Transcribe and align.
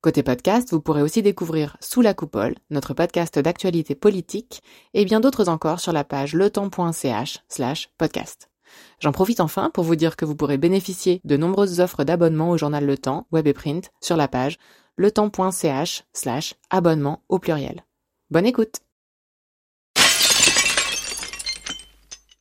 Côté 0.00 0.22
podcast, 0.22 0.70
vous 0.70 0.80
pourrez 0.80 1.02
aussi 1.02 1.22
découvrir 1.22 1.76
Sous 1.80 2.02
la 2.02 2.14
coupole, 2.14 2.54
notre 2.70 2.94
podcast 2.94 3.36
d'actualité 3.36 3.96
politique, 3.96 4.62
et 4.94 5.04
bien 5.04 5.18
d'autres 5.18 5.48
encore 5.48 5.80
sur 5.80 5.92
la 5.92 6.04
page 6.04 6.34
letemps.ch 6.34 7.40
slash 7.48 7.90
podcast. 7.98 8.48
J'en 9.00 9.10
profite 9.10 9.40
enfin 9.40 9.70
pour 9.70 9.82
vous 9.82 9.96
dire 9.96 10.14
que 10.14 10.24
vous 10.24 10.36
pourrez 10.36 10.56
bénéficier 10.56 11.20
de 11.24 11.36
nombreuses 11.36 11.80
offres 11.80 12.04
d'abonnement 12.04 12.50
au 12.50 12.56
journal 12.56 12.86
Le 12.86 12.96
Temps, 12.96 13.26
web 13.32 13.48
et 13.48 13.52
print, 13.52 13.90
sur 14.00 14.16
la 14.16 14.28
page 14.28 14.58
letemps.ch 14.98 16.04
slash 16.12 16.54
abonnement 16.70 17.24
au 17.28 17.40
pluriel. 17.40 17.84
Bonne 18.30 18.46
écoute 18.46 18.76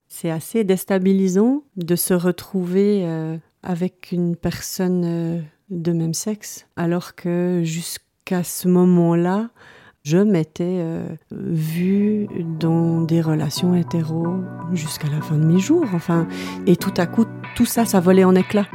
C'est 0.07 0.29
assez 0.29 0.63
déstabilisant 0.63 1.63
de 1.75 1.95
se 1.95 2.13
retrouver 2.13 3.03
euh, 3.03 3.35
avec 3.63 4.11
une 4.11 4.35
personne 4.35 5.05
euh, 5.05 5.41
de 5.69 5.91
même 5.91 6.13
sexe, 6.13 6.65
alors 6.75 7.15
que 7.15 7.61
jusqu'à 7.63 8.43
ce 8.43 8.67
moment-là, 8.67 9.49
je 10.03 10.17
m'étais 10.17 10.77
euh, 10.79 11.05
vue 11.31 12.29
dans 12.59 13.01
des 13.01 13.19
relations 13.19 13.75
hétéros 13.75 14.37
jusqu'à 14.71 15.09
la 15.09 15.21
fin 15.21 15.35
de 15.35 15.45
mes 15.45 15.59
jours. 15.59 15.85
Enfin, 15.93 16.27
et 16.65 16.77
tout 16.77 16.93
à 16.95 17.05
coup, 17.05 17.25
tout 17.55 17.65
ça, 17.65 17.85
ça 17.85 17.99
volait 17.99 18.23
en 18.23 18.33
éclats. 18.33 18.67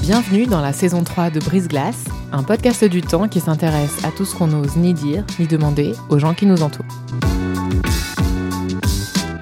Bienvenue 0.00 0.46
dans 0.46 0.62
la 0.62 0.72
saison 0.72 1.04
3 1.04 1.30
de 1.30 1.40
Brise 1.40 1.68
Glace, 1.68 2.04
un 2.32 2.42
podcast 2.42 2.84
du 2.84 3.02
temps 3.02 3.28
qui 3.28 3.40
s'intéresse 3.40 4.02
à 4.04 4.10
tout 4.10 4.24
ce 4.24 4.34
qu'on 4.34 4.46
n'ose 4.48 4.76
ni 4.76 4.94
dire 4.94 5.24
ni 5.38 5.46
demander 5.46 5.92
aux 6.08 6.18
gens 6.18 6.32
qui 6.32 6.46
nous 6.46 6.62
entourent. 6.62 6.86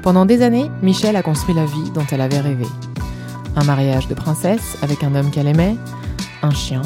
Pendant 0.03 0.27
des 0.27 0.42
années, 0.42 0.70
Michelle 0.83 1.17
a 1.17 1.23
construit 1.23 1.55
la 1.55 1.65
vie 1.65 1.91
dont 1.95 2.05
elle 2.11 2.20
avait 2.20 2.41
rêvé 2.41 2.67
un 3.59 3.64
mariage 3.64 4.06
de 4.06 4.14
princesse 4.14 4.78
avec 4.83 5.03
un 5.03 5.17
homme 5.17 5.33
qu'elle 5.33 5.48
aimait, 5.48 5.75
un 6.42 6.51
chien, 6.51 6.83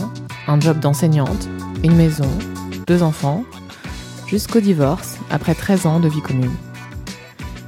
un 0.48 0.58
job 0.58 0.80
d'enseignante, 0.80 1.48
une 1.84 1.94
maison, 1.94 2.28
deux 2.86 3.02
enfants, 3.02 3.44
jusqu'au 4.26 4.60
divorce 4.60 5.18
après 5.30 5.54
13 5.54 5.84
ans 5.84 6.00
de 6.00 6.08
vie 6.08 6.22
commune. 6.22 6.54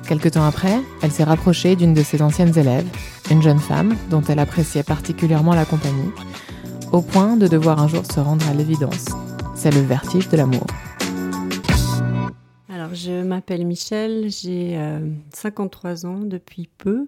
Quelque 0.08 0.30
temps 0.30 0.47
après, 0.47 0.80
elle 1.02 1.12
s'est 1.12 1.25
rapprochée 1.25 1.77
d'une 1.77 1.92
de 1.92 2.02
ses 2.02 2.22
anciennes 2.22 2.58
élèves, 2.58 2.88
une 3.30 3.42
jeune 3.42 3.58
femme 3.58 3.94
dont 4.08 4.22
elle 4.22 4.38
appréciait 4.38 4.82
particulièrement 4.82 5.55
la 5.55 5.66
compagnie, 5.66 6.10
au 6.91 7.02
point 7.02 7.36
de 7.36 7.47
devoir 7.47 7.80
un 7.80 7.88
jour 7.88 8.06
se 8.06 8.20
rendre 8.20 8.48
à 8.48 8.55
l'évidence. 8.55 9.06
C'est 9.55 9.75
le 9.75 9.80
vertige 9.80 10.30
de 10.30 10.38
l'amour. 10.38 10.66
Alors, 12.72 12.94
je 12.94 13.22
m'appelle 13.22 13.66
Michel, 13.66 14.30
j'ai 14.30 14.80
53 15.34 16.06
euh, 16.06 16.08
ans 16.08 16.20
depuis 16.20 16.70
peu. 16.78 17.06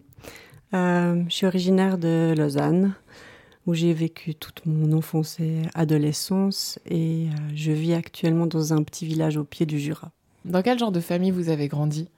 Euh, 0.77 1.23
je 1.29 1.35
suis 1.35 1.47
originaire 1.47 1.99
de 1.99 2.35
Lausanne, 2.37 2.95
où 3.67 3.75
j'ai 3.75 3.93
vécu 3.93 4.35
toute 4.35 4.67
mon 4.67 4.93
enfance 4.97 5.41
et 5.41 5.63
adolescence, 5.75 6.79
et 6.87 7.29
euh, 7.29 7.39
je 7.55 7.73
vis 7.73 7.95
actuellement 7.95 8.47
dans 8.47 8.73
un 8.73 8.83
petit 8.83 9.07
village 9.07 9.37
au 9.37 9.45
pied 9.45 9.67
du 9.67 9.79
Jura. 9.79 10.11
Dans 10.45 10.63
quel 10.63 10.79
genre 10.79 10.93
de 10.93 11.01
famille 11.01 11.31
vous 11.31 11.49
avez 11.49 11.69
grandi? 11.69 12.09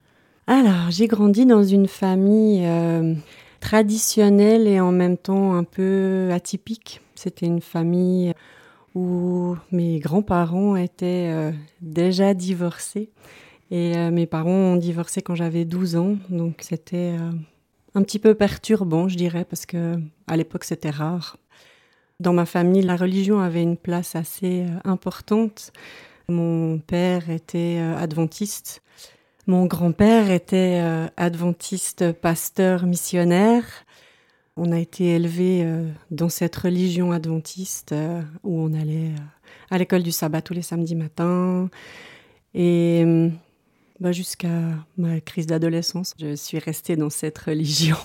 Alors, 0.47 0.91
j'ai 0.91 1.06
grandi 1.06 1.47
dans 1.47 1.62
une 1.62 1.87
famille 1.87 2.67
euh, 2.67 3.15
traditionnelle 3.61 4.67
et 4.67 4.81
en 4.81 4.93
même 4.93 5.17
temps 5.17 5.55
un 5.55 5.65
peu 5.65 6.31
atypique. 6.33 7.00
C'était 7.15 7.47
une 7.47 7.61
famille 7.61 8.33
où 8.94 9.56
mes 9.71 10.00
grands-parents 10.00 10.75
étaient 10.77 11.53
déjà 11.81 12.34
divorcés. 12.34 13.10
Et 13.71 13.94
mes 14.10 14.27
parents 14.27 14.50
ont 14.50 14.77
divorcé 14.77 15.21
quand 15.21 15.34
j'avais 15.34 15.65
12 15.65 15.97
ans, 15.97 16.16
donc 16.31 16.60
c'était 16.60 17.15
un 17.98 18.03
petit 18.04 18.20
peu 18.20 18.34
perturbant, 18.34 19.09
je 19.09 19.16
dirais, 19.16 19.44
parce 19.44 19.66
que 19.66 19.97
à 20.28 20.36
l'époque 20.36 20.62
c'était 20.62 20.91
rare. 20.91 21.36
Dans 22.20 22.32
ma 22.32 22.47
famille, 22.47 22.82
la 22.82 22.94
religion 22.94 23.41
avait 23.41 23.62
une 23.62 23.76
place 23.76 24.14
assez 24.14 24.62
euh, 24.62 24.78
importante. 24.84 25.72
Mon 26.28 26.78
père 26.78 27.28
était 27.28 27.78
euh, 27.81 27.97
adventiste. 27.97 28.82
Mon 29.48 29.66
grand-père 29.66 30.31
était 30.31 30.81
euh, 30.81 31.09
adventiste, 31.16 32.12
pasteur, 32.12 32.86
missionnaire. 32.86 33.64
On 34.56 34.70
a 34.70 34.78
été 34.78 35.15
élevés 35.15 35.65
dans 36.10 36.28
cette 36.28 36.56
religion 36.56 37.12
adventiste 37.12 37.94
où 38.42 38.60
on 38.60 38.75
allait 38.75 39.12
à 39.70 39.78
l'école 39.78 40.03
du 40.03 40.10
sabbat 40.10 40.42
tous 40.42 40.53
les 40.53 40.62
samedis 40.62 40.97
matins. 40.97 41.70
Et 42.54 43.30
bah, 44.00 44.12
Jusqu'à 44.12 44.48
ma 44.97 45.20
crise 45.20 45.47
d'adolescence, 45.47 46.14
je 46.19 46.34
suis 46.34 46.59
restée 46.59 46.97
dans 46.97 47.10
cette 47.10 47.38
religion. 47.38 47.97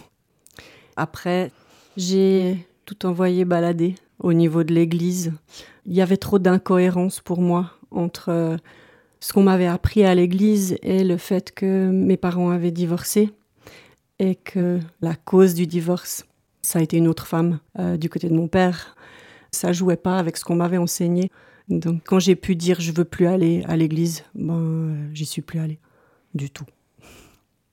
Après, 0.95 1.51
j'ai 1.97 2.67
tout 2.85 3.05
envoyé 3.05 3.45
balader 3.45 3.95
au 4.19 4.33
niveau 4.33 4.63
de 4.63 4.73
l'église. 4.73 5.33
Il 5.85 5.93
y 5.93 6.01
avait 6.01 6.17
trop 6.17 6.39
d'incohérence 6.39 7.19
pour 7.19 7.41
moi 7.41 7.71
entre 7.91 8.29
euh, 8.29 8.57
ce 9.19 9.33
qu'on 9.33 9.43
m'avait 9.43 9.67
appris 9.67 10.03
à 10.03 10.15
l'église 10.15 10.77
et 10.81 11.03
le 11.03 11.17
fait 11.17 11.51
que 11.51 11.89
mes 11.89 12.17
parents 12.17 12.49
avaient 12.49 12.71
divorcé 12.71 13.29
et 14.19 14.35
que 14.35 14.79
la 15.01 15.15
cause 15.15 15.53
du 15.53 15.67
divorce, 15.67 16.25
ça 16.61 16.79
a 16.79 16.81
été 16.81 16.97
une 16.97 17.07
autre 17.07 17.27
femme 17.27 17.59
euh, 17.79 17.97
du 17.97 18.09
côté 18.09 18.29
de 18.29 18.33
mon 18.33 18.47
père. 18.47 18.95
Ça 19.51 19.71
jouait 19.71 19.97
pas 19.97 20.17
avec 20.17 20.37
ce 20.37 20.45
qu'on 20.45 20.55
m'avait 20.55 20.77
enseigné. 20.77 21.31
Donc 21.69 22.01
quand 22.05 22.19
j'ai 22.19 22.35
pu 22.35 22.55
dire 22.55 22.79
je 22.79 22.91
veux 22.91 23.05
plus 23.05 23.27
aller 23.27 23.63
à 23.67 23.77
l'église, 23.77 24.23
ben 24.35 25.09
j'y 25.13 25.25
suis 25.25 25.41
plus 25.41 25.59
allée 25.59 25.79
du 26.33 26.49
tout. 26.49 26.65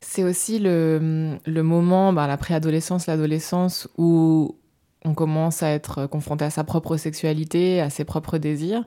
C'est 0.01 0.25
aussi 0.25 0.59
le, 0.59 1.39
le 1.45 1.63
moment, 1.63 2.13
ben, 2.13 2.27
la 2.27 2.37
préadolescence, 2.37 3.07
l'adolescence, 3.07 3.89
où 3.99 4.57
on 5.05 5.15
commence 5.15 5.63
à 5.63 5.71
être 5.71 6.07
confronté 6.07 6.45
à 6.45 6.51
sa 6.51 6.65
propre 6.65 6.97
sexualité, 6.97 7.81
à 7.81 7.91
ses 7.91 8.05
propres 8.05 8.39
désirs. 8.39 8.85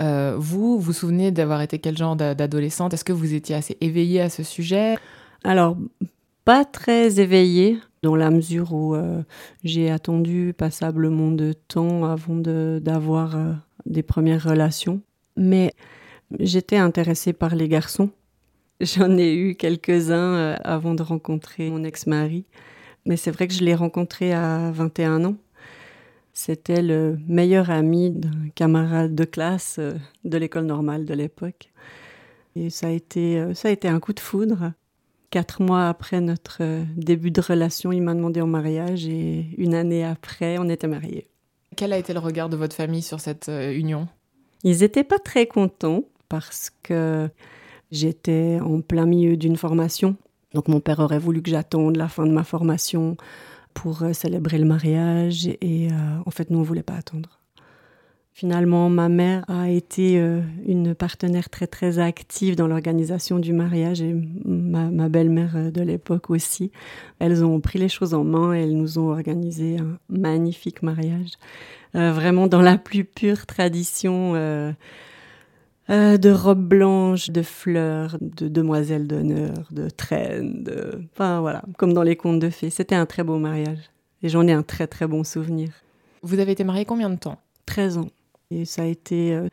Euh, 0.00 0.34
vous, 0.38 0.78
vous 0.78 0.92
souvenez 0.92 1.30
d'avoir 1.30 1.62
été 1.62 1.78
quel 1.78 1.96
genre 1.96 2.16
d'adolescente? 2.16 2.94
Est-ce 2.94 3.04
que 3.04 3.12
vous 3.12 3.34
étiez 3.34 3.54
assez 3.54 3.76
éveillée 3.80 4.20
à 4.20 4.28
ce 4.28 4.42
sujet? 4.42 4.96
Alors, 5.44 5.76
pas 6.44 6.64
très 6.64 7.20
éveillée, 7.20 7.78
dans 8.02 8.16
la 8.16 8.30
mesure 8.30 8.72
où 8.72 8.94
euh, 8.94 9.22
j'ai 9.64 9.90
attendu 9.90 10.54
passablement 10.56 11.30
de 11.30 11.52
temps 11.52 12.04
avant 12.04 12.36
d'avoir 12.36 13.36
euh, 13.36 13.52
des 13.86 14.02
premières 14.02 14.42
relations. 14.42 15.00
Mais 15.36 15.72
j'étais 16.38 16.76
intéressée 16.76 17.32
par 17.32 17.54
les 17.54 17.68
garçons. 17.68 18.10
J'en 18.80 19.16
ai 19.16 19.34
eu 19.34 19.54
quelques-uns 19.54 20.34
euh, 20.34 20.56
avant 20.62 20.94
de 20.94 21.02
rencontrer 21.02 21.70
mon 21.70 21.82
ex-mari. 21.84 22.44
Mais 23.06 23.16
c'est 23.16 23.30
vrai 23.30 23.48
que 23.48 23.54
je 23.54 23.64
l'ai 23.64 23.74
rencontré 23.74 24.34
à 24.34 24.70
21 24.70 25.24
ans. 25.24 25.36
C'était 26.34 26.82
le 26.82 27.18
meilleur 27.26 27.70
ami 27.70 28.10
d'un 28.10 28.50
camarade 28.54 29.14
de 29.14 29.24
classe 29.24 29.76
euh, 29.78 29.94
de 30.24 30.36
l'école 30.36 30.66
normale 30.66 31.06
de 31.06 31.14
l'époque. 31.14 31.72
Et 32.54 32.68
ça 32.68 32.88
a, 32.88 32.90
été, 32.90 33.38
euh, 33.38 33.54
ça 33.54 33.68
a 33.68 33.70
été 33.70 33.88
un 33.88 34.00
coup 34.00 34.12
de 34.12 34.20
foudre. 34.20 34.72
Quatre 35.30 35.62
mois 35.62 35.88
après 35.88 36.20
notre 36.20 36.62
début 36.96 37.30
de 37.30 37.40
relation, 37.40 37.92
il 37.92 38.02
m'a 38.02 38.14
demandé 38.14 38.40
en 38.40 38.46
mariage 38.46 39.06
et 39.06 39.46
une 39.58 39.74
année 39.74 40.04
après, 40.04 40.56
on 40.58 40.68
était 40.68 40.86
mariés. 40.86 41.26
Quel 41.76 41.92
a 41.92 41.98
été 41.98 42.12
le 42.12 42.20
regard 42.20 42.48
de 42.48 42.56
votre 42.56 42.74
famille 42.74 43.02
sur 43.02 43.20
cette 43.20 43.48
union? 43.48 44.08
Ils 44.64 44.80
n'étaient 44.80 45.04
pas 45.04 45.18
très 45.18 45.46
contents 45.46 46.04
parce 46.28 46.70
que 46.82 47.28
J'étais 47.92 48.58
en 48.60 48.80
plein 48.80 49.06
milieu 49.06 49.36
d'une 49.36 49.56
formation. 49.56 50.16
Donc 50.54 50.68
mon 50.68 50.80
père 50.80 50.98
aurait 51.00 51.18
voulu 51.18 51.42
que 51.42 51.50
j'attende 51.50 51.96
la 51.96 52.08
fin 52.08 52.26
de 52.26 52.32
ma 52.32 52.44
formation 52.44 53.16
pour 53.74 54.02
euh, 54.02 54.12
célébrer 54.12 54.58
le 54.58 54.64
mariage 54.64 55.46
et 55.46 55.88
euh, 55.90 56.18
en 56.24 56.30
fait 56.30 56.50
nous 56.50 56.58
on 56.58 56.62
voulait 56.62 56.82
pas 56.82 56.94
attendre. 56.94 57.35
Finalement, 58.38 58.90
ma 58.90 59.08
mère 59.08 59.46
a 59.48 59.70
été 59.70 60.20
euh, 60.20 60.42
une 60.66 60.94
partenaire 60.94 61.48
très 61.48 61.66
très 61.66 61.98
active 61.98 62.54
dans 62.54 62.66
l'organisation 62.66 63.38
du 63.38 63.54
mariage 63.54 64.02
et 64.02 64.14
ma, 64.44 65.08
belle-mère 65.08 65.72
de 65.72 65.80
l'époque 65.80 66.28
aussi. 66.28 66.70
Elles 67.18 67.42
ont 67.42 67.60
pris 67.60 67.78
les 67.78 67.88
choses 67.88 68.12
en 68.12 68.24
main 68.24 68.52
et 68.52 68.58
elles 68.58 68.76
nous 68.76 68.98
ont 68.98 69.08
organisé 69.08 69.78
un 69.78 69.98
magnifique 70.10 70.82
mariage, 70.82 71.30
vraiment 71.94 72.46
dans 72.46 72.60
la 72.60 72.76
plus 72.76 73.04
pure 73.04 73.46
tradition 73.46 74.34
euh, 74.34 74.74
de 75.88 76.30
robes 76.30 76.68
blanches, 76.68 77.30
de 77.30 77.40
fleurs, 77.40 78.18
de 78.20 78.48
demoiselles 78.48 79.06
d'honneur, 79.06 79.54
de 79.70 79.88
traînes, 79.88 80.62
de... 80.62 81.00
Enfin 81.14 81.40
voilà, 81.40 81.62
comme 81.78 81.94
dans 81.94 82.02
les 82.02 82.16
contes 82.16 82.40
de 82.40 82.50
fées. 82.50 82.68
C'était 82.68 82.96
un 82.96 83.06
très 83.06 83.24
beau 83.24 83.38
mariage. 83.38 83.78
Et 84.22 84.28
j'en 84.28 84.46
ai 84.46 84.52
un 84.52 84.62
très 84.62 84.86
très 84.86 85.06
bon 85.06 85.24
souvenir. 85.24 85.70
Vous 86.20 86.38
avez 86.38 86.52
été 86.52 86.64
mariée 86.64 86.84
combien 86.84 87.08
de 87.08 87.16
temps? 87.16 87.38
13 87.64 87.96
ans. 87.96 88.08
Et 88.50 88.64
ça 88.64 88.82
a 88.82 88.86
été 88.86 89.34
euh, 89.34 89.48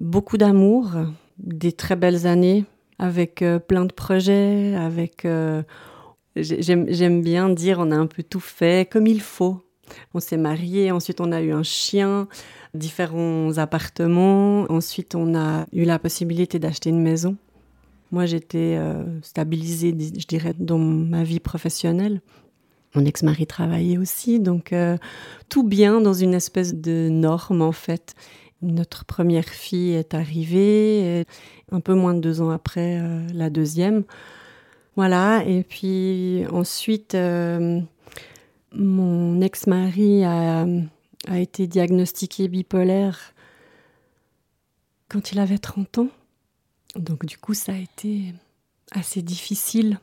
beaucoup 0.00 0.36
d'amour, 0.36 0.92
des 1.38 1.72
très 1.72 1.96
belles 1.96 2.26
années, 2.26 2.64
avec 2.98 3.44
plein 3.66 3.84
de 3.84 3.92
projets, 3.92 4.74
avec... 4.74 5.26
J'aime 6.36 7.22
bien 7.22 7.48
dire, 7.48 7.78
on 7.80 7.90
a 7.90 7.96
un 7.96 8.06
peu 8.06 8.22
tout 8.22 8.40
fait 8.40 8.88
comme 8.90 9.06
il 9.06 9.20
faut. 9.20 9.62
On 10.14 10.20
s'est 10.20 10.36
marié, 10.36 10.92
ensuite 10.92 11.20
on 11.20 11.32
a 11.32 11.40
eu 11.42 11.52
un 11.52 11.62
chien, 11.62 12.28
différents 12.74 13.58
appartements. 13.58 14.70
Ensuite, 14.70 15.14
on 15.14 15.34
a 15.34 15.66
eu 15.72 15.84
la 15.84 15.98
possibilité 15.98 16.58
d'acheter 16.58 16.90
une 16.90 17.02
maison. 17.02 17.36
Moi, 18.12 18.26
j'étais 18.26 18.76
euh, 18.76 19.04
stabilisée, 19.22 19.96
je 19.98 20.26
dirais, 20.26 20.54
dans 20.58 20.78
ma 20.78 21.22
vie 21.22 21.40
professionnelle. 21.40 22.20
Mon 22.94 23.04
ex-mari 23.04 23.46
travaillait 23.46 23.98
aussi, 23.98 24.40
donc 24.40 24.72
euh, 24.72 24.96
tout 25.48 25.62
bien 25.62 26.00
dans 26.00 26.12
une 26.12 26.34
espèce 26.34 26.74
de 26.74 27.08
norme 27.10 27.62
en 27.62 27.72
fait. 27.72 28.14
Notre 28.62 29.04
première 29.04 29.48
fille 29.48 29.92
est 29.92 30.12
arrivée, 30.12 31.24
un 31.72 31.80
peu 31.80 31.94
moins 31.94 32.14
de 32.14 32.20
deux 32.20 32.42
ans 32.42 32.50
après 32.50 32.98
euh, 33.00 33.26
la 33.32 33.48
deuxième. 33.48 34.04
Voilà, 34.96 35.44
et 35.46 35.62
puis 35.62 36.44
ensuite, 36.52 37.16
mon 38.74 39.40
ex-mari 39.40 40.24
a 40.24 40.66
a 41.26 41.38
été 41.38 41.66
diagnostiqué 41.66 42.48
bipolaire 42.48 43.34
quand 45.08 45.32
il 45.32 45.38
avait 45.38 45.58
30 45.58 45.98
ans. 45.98 46.08
Donc 46.96 47.26
du 47.26 47.36
coup, 47.38 47.54
ça 47.54 47.72
a 47.72 47.76
été 47.76 48.34
assez 48.90 49.22
difficile 49.22 50.00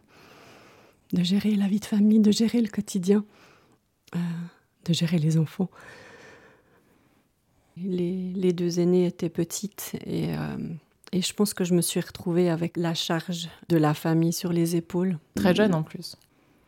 de 1.14 1.24
gérer 1.24 1.56
la 1.56 1.68
vie 1.68 1.80
de 1.80 1.86
famille, 1.86 2.20
de 2.20 2.32
gérer 2.32 2.62
le 2.62 2.70
quotidien, 2.70 3.26
euh, 4.16 4.20
de 4.86 4.94
gérer 4.94 5.20
les 5.20 5.38
enfants. 5.38 5.70
Les, 7.78 8.54
deux 8.54 8.80
aînés 8.80 9.06
étaient 9.06 9.30
petites 9.30 9.96
et, 10.04 10.36
euh, 10.36 10.58
et, 11.12 11.22
je 11.22 11.34
pense 11.34 11.54
que 11.54 11.64
je 11.64 11.76
me 11.76 11.82
suis 11.82 12.00
retrouvée 12.00 12.50
avec 12.50 12.76
la 12.76 12.96
charge 12.96 13.50
de 13.70 13.78
la 13.78 13.94
famille 13.94 14.34
sur 14.34 14.52
les 14.52 14.76
épaules. 14.76 15.20
Très 15.36 15.54
jeune 15.54 15.76
en 15.76 15.84
plus. 15.84 16.18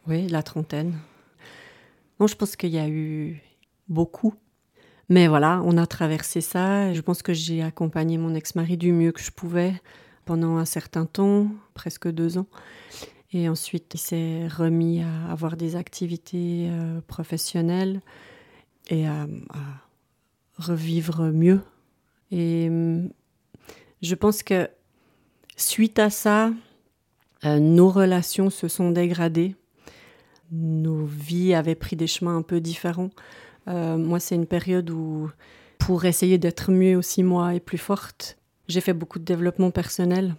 Oui, 0.07 0.27
la 0.27 0.43
trentaine. 0.43 0.99
Non, 2.19 2.27
je 2.27 2.35
pense 2.35 2.55
qu'il 2.55 2.69
y 2.69 2.77
a 2.77 2.87
eu, 2.87 3.41
beaucoup. 3.89 4.35
Mais 5.09 5.27
voilà, 5.27 5.61
on 5.65 5.77
a 5.77 5.87
traversé 5.87 6.39
ça. 6.39 6.93
Je 6.93 7.01
pense 7.01 7.21
que 7.21 7.33
j'ai 7.33 7.61
accompagné 7.61 8.17
mon 8.17 8.35
ex-mari 8.35 8.77
du 8.77 8.93
mieux 8.93 9.11
que 9.11 9.21
je 9.21 9.31
pouvais 9.31 9.73
pendant 10.25 10.57
un 10.57 10.65
certain 10.65 11.05
temps, 11.05 11.47
presque 11.73 12.07
deux 12.07 12.37
ans. 12.37 12.45
Et 13.31 13.47
ensuite, 13.47 13.93
il 13.93 13.99
s'est 13.99 14.47
remis 14.47 15.01
à 15.01 15.31
avoir 15.31 15.55
des 15.55 15.75
activités 15.75 16.67
euh, 16.69 16.99
professionnelles 17.01 18.01
et 18.89 19.07
à, 19.07 19.27
revivre 20.57 21.23
mieux. 21.31 21.61
Et 22.31 22.67
hum, 22.69 23.11
je 24.01 24.15
pense 24.15 24.43
que 24.43 24.69
suite 25.55 25.99
à 25.99 26.09
ça, 26.09 26.51
euh, 27.45 27.59
nos 27.59 27.89
relations 27.89 28.49
se 28.49 28.67
sont 28.67 28.91
dégradées 28.91 29.55
nos 30.51 31.05
vies 31.05 31.53
avaient 31.53 31.75
pris 31.75 31.95
des 31.95 32.07
chemins 32.07 32.37
un 32.37 32.41
peu 32.41 32.59
différents. 32.59 33.09
Euh, 33.67 33.97
moi, 33.97 34.19
c'est 34.19 34.35
une 34.35 34.47
période 34.47 34.89
où, 34.89 35.29
pour 35.77 36.05
essayer 36.05 36.37
d'être 36.37 36.71
mieux 36.71 36.97
aussi 36.97 37.23
moi 37.23 37.53
et 37.53 37.59
plus 37.59 37.77
forte, 37.77 38.37
j'ai 38.67 38.81
fait 38.81 38.93
beaucoup 38.93 39.19
de 39.19 39.25
développement 39.25 39.71
personnel. 39.71 40.35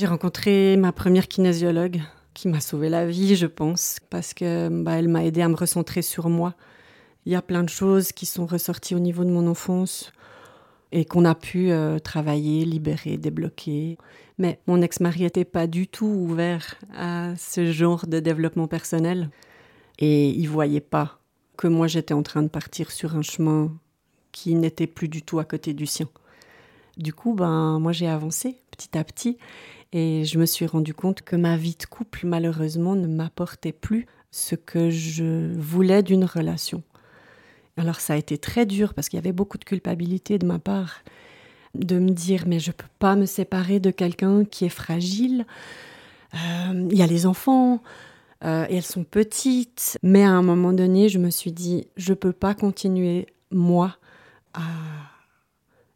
J'ai 0.00 0.06
rencontré 0.06 0.78
ma 0.78 0.92
première 0.92 1.28
kinésiologue 1.28 2.00
qui 2.32 2.48
m'a 2.48 2.60
sauvé 2.62 2.88
la 2.88 3.04
vie, 3.04 3.36
je 3.36 3.44
pense, 3.44 3.98
parce 4.08 4.32
que 4.32 4.70
bah, 4.70 4.92
elle 4.92 5.08
m'a 5.08 5.26
aidé 5.26 5.42
à 5.42 5.48
me 5.50 5.54
recentrer 5.54 6.00
sur 6.00 6.30
moi. 6.30 6.54
Il 7.26 7.32
y 7.32 7.34
a 7.34 7.42
plein 7.42 7.62
de 7.62 7.68
choses 7.68 8.12
qui 8.12 8.24
sont 8.24 8.46
ressorties 8.46 8.94
au 8.94 8.98
niveau 8.98 9.24
de 9.24 9.28
mon 9.28 9.46
enfance 9.46 10.10
et 10.90 11.04
qu'on 11.04 11.26
a 11.26 11.34
pu 11.34 11.70
euh, 11.70 11.98
travailler, 11.98 12.64
libérer, 12.64 13.18
débloquer. 13.18 13.98
Mais 14.38 14.58
mon 14.66 14.80
ex-mari 14.80 15.24
n'était 15.24 15.44
pas 15.44 15.66
du 15.66 15.86
tout 15.86 16.06
ouvert 16.06 16.76
à 16.96 17.34
ce 17.36 17.70
genre 17.70 18.06
de 18.06 18.20
développement 18.20 18.68
personnel 18.68 19.28
et 19.98 20.30
il 20.30 20.46
voyait 20.46 20.80
pas 20.80 21.20
que 21.58 21.68
moi 21.68 21.88
j'étais 21.88 22.14
en 22.14 22.22
train 22.22 22.42
de 22.42 22.48
partir 22.48 22.90
sur 22.90 23.16
un 23.16 23.22
chemin 23.22 23.70
qui 24.32 24.54
n'était 24.54 24.86
plus 24.86 25.08
du 25.08 25.20
tout 25.20 25.40
à 25.40 25.44
côté 25.44 25.74
du 25.74 25.84
sien. 25.84 26.08
Du 26.96 27.12
coup, 27.12 27.34
ben 27.34 27.78
moi 27.78 27.92
j'ai 27.92 28.08
avancé 28.08 28.60
petit 28.70 28.96
à 28.98 29.04
petit 29.04 29.38
et 29.92 30.24
je 30.24 30.38
me 30.38 30.46
suis 30.46 30.66
rendu 30.66 30.94
compte 30.94 31.22
que 31.22 31.36
ma 31.36 31.56
vie 31.56 31.76
de 31.78 31.86
couple 31.86 32.26
malheureusement 32.26 32.94
ne 32.94 33.06
m'apportait 33.06 33.72
plus 33.72 34.06
ce 34.30 34.54
que 34.54 34.90
je 34.90 35.52
voulais 35.56 36.02
d'une 36.02 36.24
relation. 36.24 36.82
Alors 37.76 38.00
ça 38.00 38.14
a 38.14 38.16
été 38.16 38.38
très 38.38 38.66
dur 38.66 38.94
parce 38.94 39.08
qu'il 39.08 39.16
y 39.16 39.22
avait 39.22 39.32
beaucoup 39.32 39.58
de 39.58 39.64
culpabilité 39.64 40.38
de 40.38 40.46
ma 40.46 40.58
part 40.58 41.02
de 41.74 41.98
me 41.98 42.10
dire 42.10 42.44
mais 42.46 42.58
je 42.58 42.72
peux 42.72 42.88
pas 42.98 43.16
me 43.16 43.26
séparer 43.26 43.80
de 43.80 43.90
quelqu'un 43.90 44.44
qui 44.44 44.64
est 44.64 44.70
fragile. 44.70 45.46
Euh, 46.34 46.88
il 46.90 46.96
y 46.96 47.02
a 47.02 47.06
les 47.06 47.26
enfants 47.26 47.82
euh, 48.44 48.66
et 48.68 48.76
elles 48.76 48.82
sont 48.82 49.04
petites, 49.04 49.98
mais 50.02 50.22
à 50.22 50.30
un 50.30 50.42
moment 50.42 50.72
donné, 50.72 51.08
je 51.08 51.18
me 51.18 51.30
suis 51.30 51.52
dit 51.52 51.88
je 51.96 52.14
peux 52.14 52.32
pas 52.32 52.54
continuer 52.54 53.26
moi 53.50 53.96
à 54.54 54.62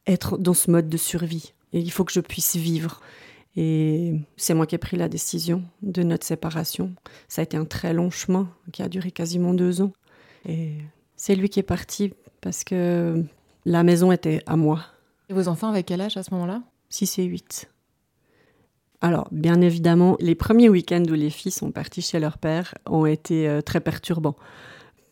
être 0.06 0.38
dans 0.38 0.54
ce 0.54 0.70
mode 0.70 0.88
de 0.88 0.96
survie. 0.96 1.52
Et 1.72 1.80
il 1.80 1.90
faut 1.90 2.04
que 2.04 2.12
je 2.12 2.20
puisse 2.20 2.56
vivre. 2.56 3.00
Et 3.56 4.14
c'est 4.36 4.54
moi 4.54 4.66
qui 4.66 4.74
ai 4.74 4.78
pris 4.78 4.96
la 4.96 5.08
décision 5.08 5.62
de 5.82 6.02
notre 6.02 6.26
séparation. 6.26 6.94
Ça 7.28 7.42
a 7.42 7.44
été 7.44 7.56
un 7.56 7.64
très 7.64 7.92
long 7.92 8.10
chemin 8.10 8.48
qui 8.72 8.82
a 8.82 8.88
duré 8.88 9.10
quasiment 9.10 9.54
deux 9.54 9.80
ans. 9.80 9.92
Et 10.48 10.78
c'est 11.16 11.34
lui 11.34 11.48
qui 11.48 11.60
est 11.60 11.64
parti 11.64 12.12
parce 12.40 12.64
que 12.64 13.24
la 13.64 13.82
maison 13.82 14.12
était 14.12 14.40
à 14.46 14.56
moi. 14.56 14.84
Et 15.28 15.34
vos 15.34 15.48
enfants 15.48 15.68
avec 15.68 15.86
quel 15.86 16.00
âge 16.00 16.16
à 16.16 16.22
ce 16.22 16.32
moment-là? 16.34 16.62
6 16.90 17.18
et 17.20 17.24
8. 17.24 17.70
Alors, 19.00 19.28
bien 19.32 19.60
évidemment, 19.60 20.16
les 20.20 20.34
premiers 20.34 20.68
week-ends 20.68 21.04
où 21.08 21.14
les 21.14 21.30
filles 21.30 21.52
sont 21.52 21.70
parties 21.70 22.02
chez 22.02 22.18
leur 22.18 22.38
père 22.38 22.74
ont 22.86 23.06
été 23.06 23.48
euh, 23.48 23.60
très 23.60 23.80
perturbants. 23.80 24.36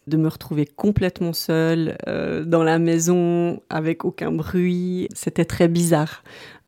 De 0.07 0.17
me 0.17 0.29
retrouver 0.29 0.67
complètement 0.67 1.33
seule 1.33 1.97
euh, 2.09 2.45
dans 2.45 2.65
la 2.65 2.79
maison, 2.79 3.61
avec 3.71 4.05
aucun 4.05 4.33
bruit, 4.33 5.09
c'était 5.15 5.45
très 5.45 5.69
bizarre. 5.69 6.25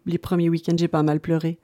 Les 0.07 0.19
premiers 0.19 0.49
week-ends, 0.49 0.77
j'ai 0.79 0.89
pas 0.89 1.03
mal 1.03 1.19
pleuré. 1.19 1.59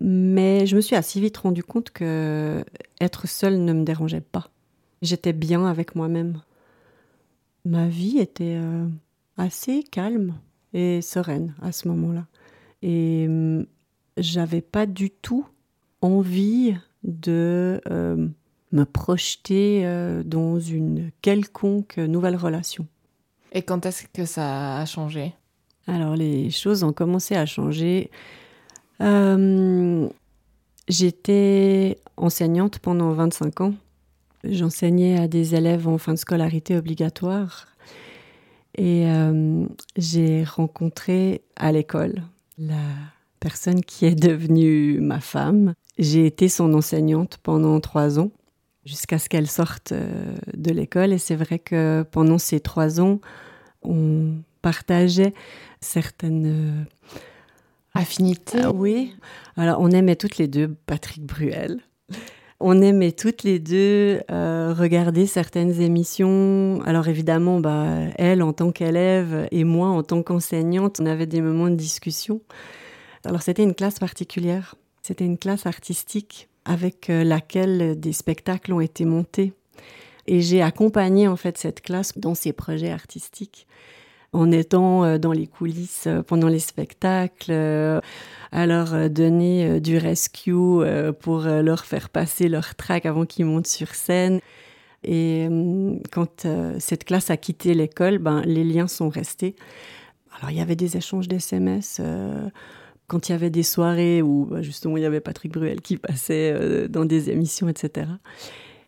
Mais 0.00 0.66
je 0.66 0.76
me 0.76 0.80
suis 0.80 0.94
assez 0.96 1.20
vite 1.20 1.36
rendu 1.38 1.64
compte 1.64 1.90
que 1.90 2.64
être 3.00 3.26
seule 3.26 3.64
ne 3.64 3.72
me 3.72 3.84
dérangeait 3.84 4.20
pas. 4.20 4.50
J'étais 5.02 5.32
bien 5.32 5.66
avec 5.66 5.96
moi-même. 5.96 6.42
Ma 7.64 7.88
vie 7.88 8.18
était 8.18 8.56
euh, 8.56 8.86
assez 9.36 9.82
calme 9.82 10.34
et 10.72 11.02
sereine 11.02 11.54
à 11.60 11.72
ce 11.72 11.88
moment-là. 11.88 12.26
Et 12.82 13.26
hum, 13.26 13.66
j'avais 14.16 14.60
pas 14.60 14.86
du 14.86 15.10
tout 15.10 15.46
envie 16.00 16.76
de 17.02 17.80
euh, 17.90 18.28
me 18.72 18.84
projeter 18.84 19.82
euh, 19.84 20.22
dans 20.22 20.60
une 20.60 21.10
quelconque 21.22 21.98
nouvelle 21.98 22.36
relation. 22.36 22.86
Et 23.52 23.62
quand 23.62 23.84
est-ce 23.86 24.04
que 24.12 24.24
ça 24.24 24.78
a 24.78 24.86
changé? 24.86 25.34
Alors 25.86 26.14
les 26.14 26.50
choses 26.50 26.84
ont 26.84 26.92
commencé 26.92 27.34
à 27.34 27.46
changer. 27.46 28.10
Hum, 29.00 30.10
j'étais 30.88 31.98
enseignante 32.16 32.78
pendant 32.78 33.10
25 33.12 33.60
ans. 33.62 33.74
J'enseignais 34.44 35.18
à 35.18 35.28
des 35.28 35.54
élèves 35.54 35.88
en 35.88 35.98
fin 35.98 36.14
de 36.14 36.18
scolarité 36.18 36.76
obligatoire 36.76 37.66
et 38.76 39.10
euh, 39.10 39.66
j'ai 39.96 40.44
rencontré 40.44 41.42
à 41.56 41.72
l'école 41.72 42.22
la 42.56 42.82
personne 43.40 43.82
qui 43.82 44.06
est 44.06 44.14
devenue 44.14 45.00
ma 45.00 45.20
femme. 45.20 45.74
J'ai 45.98 46.26
été 46.26 46.48
son 46.48 46.72
enseignante 46.74 47.38
pendant 47.42 47.80
trois 47.80 48.18
ans, 48.18 48.30
jusqu'à 48.84 49.18
ce 49.18 49.28
qu'elle 49.28 49.46
sorte 49.46 49.92
euh, 49.92 50.34
de 50.54 50.70
l'école. 50.70 51.12
Et 51.12 51.18
c'est 51.18 51.36
vrai 51.36 51.58
que 51.58 52.04
pendant 52.10 52.38
ces 52.38 52.60
trois 52.60 53.00
ans, 53.00 53.20
on 53.82 54.34
partageait 54.62 55.34
certaines 55.80 56.46
euh, 56.46 56.84
affinités. 57.94 58.60
Ah 58.62 58.72
oui. 58.72 59.14
Alors, 59.56 59.80
on 59.80 59.90
aimait 59.90 60.16
toutes 60.16 60.38
les 60.38 60.48
deux 60.48 60.74
Patrick 60.86 61.24
Bruel. 61.24 61.80
On 62.62 62.82
aimait 62.82 63.12
toutes 63.12 63.42
les 63.42 63.58
deux 63.58 64.20
euh, 64.30 64.74
regarder 64.76 65.26
certaines 65.26 65.80
émissions. 65.80 66.82
Alors 66.84 67.08
évidemment, 67.08 67.58
bah, 67.58 67.86
elle 68.16 68.42
en 68.42 68.52
tant 68.52 68.70
qu'élève 68.70 69.48
et 69.50 69.64
moi 69.64 69.88
en 69.88 70.02
tant 70.02 70.22
qu'enseignante, 70.22 71.00
on 71.00 71.06
avait 71.06 71.24
des 71.24 71.40
moments 71.40 71.70
de 71.70 71.74
discussion. 71.74 72.42
Alors 73.24 73.40
c'était 73.40 73.62
une 73.62 73.74
classe 73.74 73.98
particulière. 73.98 74.74
C'était 75.02 75.24
une 75.24 75.38
classe 75.38 75.64
artistique 75.64 76.49
avec 76.64 77.10
euh, 77.10 77.24
laquelle 77.24 77.98
des 77.98 78.12
spectacles 78.12 78.72
ont 78.72 78.80
été 78.80 79.04
montés. 79.04 79.52
Et 80.26 80.40
j'ai 80.40 80.62
accompagné 80.62 81.28
en 81.28 81.36
fait 81.36 81.58
cette 81.58 81.80
classe 81.80 82.16
dans 82.16 82.34
ses 82.34 82.52
projets 82.52 82.90
artistiques 82.90 83.66
en 84.32 84.52
étant 84.52 85.02
euh, 85.04 85.18
dans 85.18 85.32
les 85.32 85.46
coulisses 85.46 86.04
euh, 86.06 86.22
pendant 86.22 86.48
les 86.48 86.60
spectacles, 86.60 87.52
à 88.52 88.66
leur 88.66 89.08
donner 89.10 89.80
du 89.80 89.96
rescue 89.96 90.82
pour 91.20 91.40
leur 91.40 91.84
faire 91.84 92.08
passer 92.08 92.48
leur 92.48 92.74
track 92.74 93.06
avant 93.06 93.24
qu'ils 93.24 93.46
montent 93.46 93.68
sur 93.68 93.94
scène. 93.94 94.40
Et 95.04 95.48
quand 96.10 96.46
cette 96.80 97.04
classe 97.04 97.30
a 97.30 97.36
quitté 97.36 97.74
l'école, 97.74 98.18
ben, 98.18 98.42
les 98.44 98.64
liens 98.64 98.88
sont 98.88 99.08
restés. 99.08 99.54
Alors 100.36 100.50
il 100.50 100.56
y 100.56 100.60
avait 100.60 100.74
des 100.74 100.96
échanges 100.96 101.28
d'SMS 101.28 102.02
quand 103.10 103.28
il 103.28 103.32
y 103.32 103.34
avait 103.34 103.50
des 103.50 103.64
soirées 103.64 104.22
où 104.22 104.46
bah, 104.46 104.62
justement 104.62 104.96
il 104.96 105.02
y 105.02 105.06
avait 105.06 105.20
Patrick 105.20 105.52
Bruel 105.52 105.80
qui 105.80 105.96
passait 105.96 106.52
euh, 106.54 106.86
dans 106.86 107.04
des 107.04 107.28
émissions, 107.28 107.68
etc. 107.68 108.06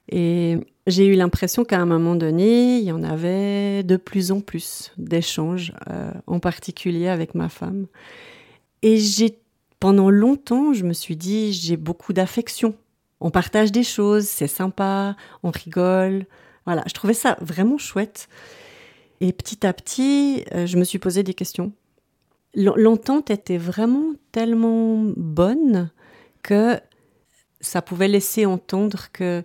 Et 0.09 0.59
j'ai 0.87 1.07
eu 1.07 1.15
l'impression 1.15 1.65
qu'à 1.65 1.81
un 1.81 1.87
moment 1.87 2.15
donné, 2.15 2.79
il 2.79 2.85
y 2.85 2.93
en 2.93 3.03
avait 3.03 3.83
de 3.83 3.97
plus 3.97 4.31
en 4.31 4.41
plus 4.41 4.93
d'échanges, 4.97 5.73
euh, 5.91 6.13
en 6.29 6.39
particulier 6.39 7.09
avec 7.09 7.35
ma 7.35 7.49
femme. 7.49 7.87
Et 8.83 8.97
j'ai, 8.97 9.39
pendant 9.81 10.09
longtemps, 10.09 10.73
je 10.73 10.85
me 10.85 10.93
suis 10.93 11.17
dit, 11.17 11.53
j'ai 11.53 11.77
beaucoup 11.77 12.13
d'affection. 12.13 12.77
On 13.21 13.31
partage 13.31 13.73
des 13.73 13.85
choses, 13.85 14.27
c'est 14.27 14.47
sympa, 14.47 15.17
on 15.43 15.51
rigole. 15.51 16.27
Voilà, 16.65 16.85
je 16.87 16.93
trouvais 16.93 17.15
ça 17.15 17.37
vraiment 17.41 17.79
chouette. 17.79 18.29
Et 19.21 19.33
petit 19.33 19.67
à 19.67 19.73
petit, 19.73 20.45
euh, 20.55 20.67
je 20.67 20.77
me 20.77 20.85
suis 20.85 21.01
posé 21.01 21.25
des 21.25 21.35
questions. 21.35 21.73
L'entente 22.55 23.31
était 23.31 23.59
vraiment 23.59 24.13
tellement 24.31 25.03
bonne 25.17 25.91
que 26.43 26.79
ça 27.61 27.81
pouvait 27.81 28.09
laisser 28.09 28.45
entendre 28.45 29.07
que 29.13 29.43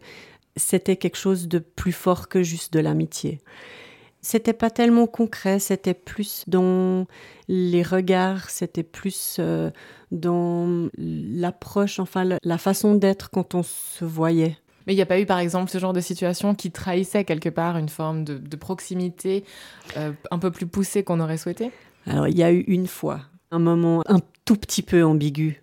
c'était 0.58 0.98
quelque 0.98 1.18
chose 1.18 1.48
de 1.48 1.60
plus 1.60 1.92
fort 1.92 2.28
que 2.28 2.44
juste 2.44 2.74
de 2.74 2.80
l'amitié. 2.80 3.40
C'était 4.22 4.54
pas 4.54 4.70
tellement 4.70 5.08
concret, 5.08 5.60
c'était 5.60 5.94
plus 5.94 6.44
dans 6.48 7.06
les 7.48 7.84
regards, 7.84 8.50
c'était 8.50 8.84
plus 8.84 9.38
euh, 9.40 9.72
dans 10.12 10.90
l'approche, 10.98 12.00
enfin 12.00 12.28
la, 12.42 12.58
façon 12.58 12.96
d'être 12.96 13.30
quand 13.30 13.56
on 13.56 13.64
se 13.64 14.04
voyait. 14.04 14.58
Mais 14.86 14.94
il 14.94 14.96
n'y 14.96 15.02
a 15.02 15.06
pas 15.06 15.20
eu, 15.20 15.26
par 15.26 15.40
exemple, 15.40 15.70
ce 15.70 15.78
genre 15.78 15.94
de 15.94 16.02
situation 16.02 16.56
qui 16.56 16.72
trahissait 16.72 17.26
quelque 17.26 17.50
part 17.50 17.78
une 17.78 17.90
forme 17.90 18.24
de, 18.24 18.56
proximité 18.56 19.44
euh, 19.98 20.12
un 20.32 20.40
peu 20.40 20.50
plus 20.50 20.66
poussée 20.66 21.04
qu'on 21.04 21.20
aurait 21.20 21.38
souhaité? 21.38 21.72
Alors, 22.08 22.28
il 22.28 22.38
y 22.38 22.44
a 22.44 22.52
eu 22.52 22.62
une 22.62 22.88
fois, 22.88 23.22
un 23.52 23.60
moment 23.60 24.02
un 24.08 24.20
tout 24.46 24.56
petit 24.56 24.82
peu 24.82 25.04
ambigu. 25.04 25.62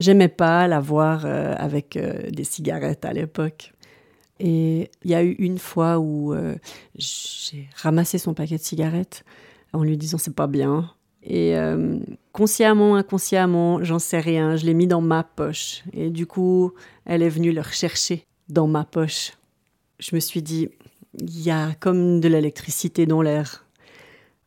J'aimais 0.00 0.28
pas 0.28 0.68
la 0.68 0.80
voir 0.80 1.24
euh, 1.24 1.54
avec 1.56 1.98
des 1.98 2.44
cigarettes 2.44 3.04
à 3.04 3.12
l'époque. 3.12 3.72
Et 4.40 4.90
il 5.04 5.10
y 5.10 5.14
a 5.14 5.22
eu 5.22 5.32
une 5.32 5.58
fois 5.58 5.98
où 5.98 6.32
euh, 6.32 6.54
j'ai 6.96 7.68
ramassé 7.76 8.18
son 8.18 8.34
paquet 8.34 8.56
de 8.56 8.62
cigarettes 8.62 9.24
en 9.72 9.82
lui 9.82 9.96
disant 9.96 10.18
c'est 10.18 10.34
pas 10.34 10.46
bien. 10.46 10.90
Et 11.22 11.56
euh, 11.56 11.98
consciemment, 12.32 12.96
inconsciemment, 12.96 13.82
j'en 13.82 13.98
sais 13.98 14.20
rien, 14.20 14.56
je 14.56 14.64
l'ai 14.64 14.74
mis 14.74 14.86
dans 14.86 15.00
ma 15.00 15.24
poche. 15.24 15.82
Et 15.92 16.10
du 16.10 16.26
coup, 16.26 16.72
elle 17.04 17.22
est 17.22 17.28
venue 17.28 17.52
le 17.52 17.60
rechercher 17.60 18.24
dans 18.48 18.66
ma 18.66 18.84
poche. 18.84 19.32
Je 19.98 20.14
me 20.14 20.20
suis 20.20 20.42
dit, 20.42 20.68
il 21.18 21.42
y 21.42 21.50
a 21.50 21.74
comme 21.80 22.20
de 22.20 22.28
l'électricité 22.28 23.04
dans 23.04 23.20
l'air. 23.20 23.64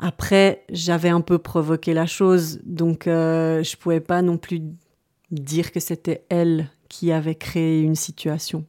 Après, 0.03 0.65
j'avais 0.69 1.09
un 1.09 1.21
peu 1.21 1.37
provoqué 1.37 1.93
la 1.93 2.07
chose, 2.07 2.59
donc 2.63 3.05
euh, 3.05 3.63
je 3.63 3.77
pouvais 3.77 3.99
pas 3.99 4.23
non 4.23 4.37
plus 4.37 4.63
dire 5.29 5.71
que 5.71 5.79
c'était 5.79 6.25
elle 6.29 6.69
qui 6.89 7.11
avait 7.11 7.35
créé 7.35 7.81
une 7.81 7.95
situation. 7.95 8.65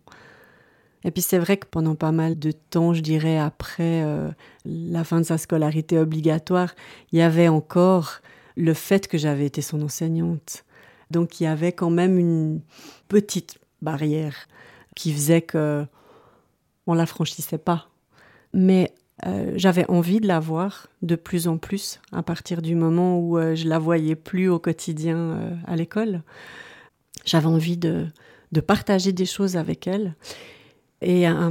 Et 1.04 1.10
puis 1.10 1.22
c'est 1.22 1.38
vrai 1.38 1.56
que 1.56 1.66
pendant 1.66 1.94
pas 1.94 2.12
mal 2.12 2.38
de 2.38 2.52
temps, 2.52 2.92
je 2.92 3.00
dirais 3.00 3.38
après 3.38 4.02
euh, 4.04 4.30
la 4.66 5.04
fin 5.04 5.20
de 5.20 5.24
sa 5.24 5.38
scolarité 5.38 5.98
obligatoire, 5.98 6.74
il 7.12 7.18
y 7.18 7.22
avait 7.22 7.48
encore 7.48 8.20
le 8.54 8.74
fait 8.74 9.08
que 9.08 9.16
j'avais 9.16 9.46
été 9.46 9.62
son 9.62 9.80
enseignante. 9.80 10.64
Donc 11.10 11.40
il 11.40 11.44
y 11.44 11.46
avait 11.46 11.72
quand 11.72 11.90
même 11.90 12.18
une 12.18 12.60
petite 13.08 13.58
barrière 13.80 14.48
qui 14.94 15.14
faisait 15.14 15.42
que 15.42 15.86
on 16.86 16.92
la 16.92 17.06
franchissait 17.06 17.58
pas. 17.58 17.88
Mais 18.52 18.92
euh, 19.26 19.52
j'avais 19.56 19.88
envie 19.90 20.20
de 20.20 20.26
la 20.26 20.40
voir 20.40 20.88
de 21.02 21.16
plus 21.16 21.46
en 21.46 21.58
plus 21.58 22.00
à 22.12 22.22
partir 22.22 22.62
du 22.62 22.74
moment 22.74 23.18
où 23.18 23.38
euh, 23.38 23.54
je 23.54 23.68
la 23.68 23.78
voyais 23.78 24.16
plus 24.16 24.48
au 24.48 24.58
quotidien 24.58 25.58
à 25.66 25.76
l'école. 25.76 26.22
J'avais 27.24 27.46
envie 27.46 27.76
de, 27.76 28.06
de 28.52 28.60
partager 28.60 29.12
des 29.12 29.26
choses 29.26 29.56
avec 29.56 29.86
elle. 29.86 30.14
Et 31.00 31.26
un, 31.26 31.50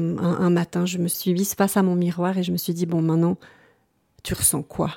matin, 0.49 0.85
je 0.85 0.97
me 0.97 1.09
suis 1.09 1.33
mise 1.33 1.55
face 1.55 1.75
à 1.75 1.83
mon 1.83 1.95
miroir 1.95 2.37
et 2.37 2.43
je 2.43 2.53
me 2.53 2.57
suis 2.57 2.73
dit, 2.73 2.85
bon, 2.85 3.01
maintenant, 3.01 3.37
tu 4.23 4.33
ressens 4.33 4.63
quoi? 4.63 4.91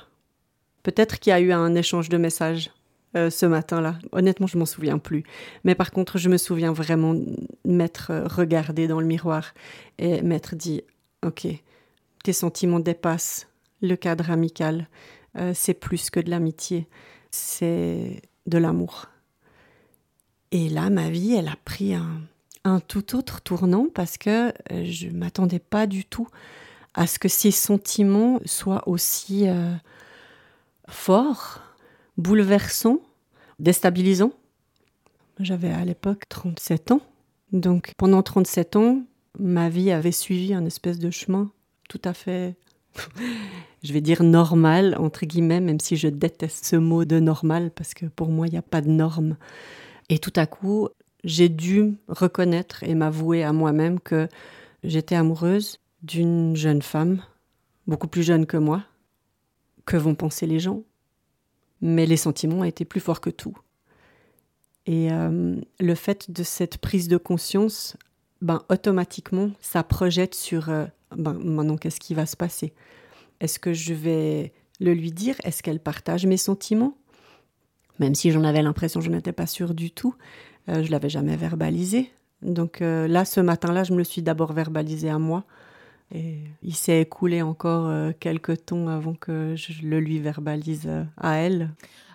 Peut-être 0.81 1.19
qu'il 1.19 1.31
y 1.31 1.33
a 1.33 1.41
eu 1.41 1.51
un 1.51 1.75
échange 1.75 2.07
de 2.07 2.17
messages 2.17 2.71
euh, 3.17 3.29
ce 3.29 3.45
matin-là. 3.45 3.97
Honnêtement, 4.13 4.47
je 4.47 4.57
m'en 4.57 4.65
souviens 4.65 4.97
plus. 4.97 5.23
Mais 5.65 5.75
par 5.75 5.91
contre, 5.91 6.17
je 6.17 6.29
me 6.29 6.37
souviens 6.37 6.71
vraiment 6.71 7.15
m'être 7.65 8.13
regardé 8.33 8.87
dans 8.87 9.01
le 9.01 9.07
miroir 9.07 9.53
et 9.97 10.21
m'être 10.21 10.55
dit, 10.55 10.83
ok, 11.25 11.47
tes 12.25 12.33
sentiments 12.33 12.79
dépassent 12.79 13.47
le 13.83 13.95
cadre 13.95 14.31
amical. 14.31 14.89
Euh, 15.37 15.51
c'est 15.53 15.75
plus 15.75 16.09
que 16.09 16.19
de 16.19 16.31
l'amitié, 16.31 16.87
c'est 17.29 18.23
de 18.47 18.57
l'amour. 18.57 19.05
Et 20.51 20.67
là, 20.69 20.89
ma 20.89 21.11
vie, 21.11 21.35
elle 21.35 21.47
a 21.47 21.55
pris 21.65 21.93
un, 21.93 22.79
tout 22.87 23.15
autre 23.15 23.41
tournant 23.41 23.85
parce 23.93 24.17
que 24.17 24.47
euh, 24.71 24.85
je 24.85 25.09
m'attendais 25.09 25.59
pas 25.59 25.85
du 25.85 26.03
tout 26.03 26.27
à 26.95 27.05
ce 27.05 27.19
que 27.19 27.27
ces 27.27 27.51
sentiments 27.51 28.39
soient 28.45 28.87
aussi 28.87 29.47
euh, 29.47 29.75
forts, 30.89 31.61
bouleversants, 32.17 33.01
déstabilisants. 33.59 34.33
J'avais 35.39 35.69
à 35.69 35.85
l'époque 35.85 36.23
37 36.27 36.89
ans. 36.89 37.01
Donc 37.51 37.93
pendant 37.97 38.23
37 38.23 38.77
ans, 38.77 39.03
ma 39.37 39.69
vie 39.69 39.91
avait 39.91 40.11
suivi 40.11 40.55
un 40.55 40.65
espèce 40.65 40.97
de 40.97 41.11
chemin 41.11 41.51
tout 41.87 42.01
à 42.03 42.13
fait, 42.13 42.55
je 43.83 43.93
vais 43.93 44.01
dire 44.01 44.23
normal, 44.23 44.95
entre 44.99 45.25
guillemets, 45.25 45.61
même 45.61 45.79
si 45.79 45.97
je 45.97 46.07
déteste 46.07 46.65
ce 46.65 46.75
mot 46.75 47.05
de 47.05 47.19
normal, 47.19 47.71
parce 47.71 47.93
que 47.93 48.05
pour 48.05 48.29
moi, 48.29 48.47
il 48.47 48.51
n'y 48.51 48.57
a 48.57 48.63
pas 48.63 48.81
de 48.81 48.89
normes. 48.89 49.37
Et 50.09 50.19
tout 50.19 50.33
à 50.35 50.45
coup, 50.45 50.89
j'ai 51.23 51.49
dû 51.49 51.97
reconnaître 52.07 52.83
et 52.83 52.95
m'avouer 52.95 53.43
à 53.43 53.53
moi-même 53.53 53.99
que 53.99 54.27
j'étais 54.83 55.15
amoureuse 55.15 55.79
d'une 56.03 56.55
jeune 56.55 56.81
femme, 56.81 57.21
beaucoup 57.87 58.07
plus 58.07 58.23
jeune 58.23 58.45
que 58.45 58.57
moi. 58.57 58.83
Que 59.85 59.97
vont 59.97 60.15
penser 60.15 60.47
les 60.47 60.59
gens? 60.59 60.83
Mais 61.81 62.05
les 62.05 62.17
sentiments 62.17 62.63
étaient 62.63 62.85
plus 62.85 62.99
forts 62.99 63.21
que 63.21 63.29
tout. 63.29 63.57
Et 64.87 65.11
euh, 65.11 65.59
le 65.79 65.95
fait 65.95 66.31
de 66.31 66.43
cette 66.43 66.77
prise 66.77 67.07
de 67.07 67.17
conscience, 67.17 67.97
ben, 68.41 68.61
automatiquement, 68.69 69.51
ça 69.61 69.83
projette 69.83 70.35
sur 70.35 70.69
euh, 70.69 70.85
ben, 71.17 71.33
maintenant 71.33 71.77
qu'est-ce 71.77 71.99
qui 71.99 72.13
va 72.13 72.25
se 72.25 72.35
passer? 72.35 72.73
Est-ce 73.39 73.59
que 73.59 73.73
je 73.73 73.93
vais 73.93 74.53
le 74.79 74.93
lui 74.93 75.11
dire? 75.11 75.35
Est-ce 75.43 75.63
qu'elle 75.63 75.79
partage 75.79 76.25
mes 76.25 76.37
sentiments? 76.37 76.95
Même 77.99 78.15
si 78.15 78.31
j'en 78.31 78.43
avais 78.43 78.61
l'impression, 78.61 79.01
je 79.01 79.09
n'étais 79.09 79.31
pas 79.31 79.47
sûre 79.47 79.73
du 79.73 79.91
tout. 79.91 80.15
Euh, 80.69 80.83
je 80.83 80.91
l'avais 80.91 81.09
jamais 81.09 81.35
verbalisé. 81.35 82.11
Donc 82.41 82.81
euh, 82.81 83.07
là, 83.07 83.25
ce 83.25 83.39
matin-là, 83.39 83.83
je 83.83 83.93
me 83.93 83.97
le 83.97 84.03
suis 84.03 84.21
d'abord 84.21 84.53
verbalisé 84.53 85.09
à 85.09 85.19
moi. 85.19 85.43
Et 86.13 86.39
il 86.61 86.75
s'est 86.75 87.01
écoulé 87.01 87.41
encore 87.41 87.87
euh, 87.87 88.11
quelques 88.19 88.65
temps 88.65 88.87
avant 88.87 89.15
que 89.15 89.55
je 89.55 89.73
le 89.83 89.99
lui 89.99 90.19
verbalise 90.19 90.89
à 91.17 91.35
elle. 91.35 91.71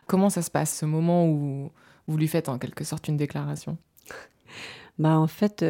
Comment 0.06 0.30
ça 0.30 0.42
se 0.42 0.50
passe, 0.50 0.78
ce 0.78 0.86
moment 0.86 1.26
où 1.28 1.70
vous 2.06 2.16
lui 2.16 2.28
faites 2.28 2.48
en 2.48 2.58
quelque 2.58 2.84
sorte 2.84 3.08
une 3.08 3.16
déclaration? 3.16 3.78
Bah, 4.98 5.18
En 5.18 5.28
fait, 5.28 5.64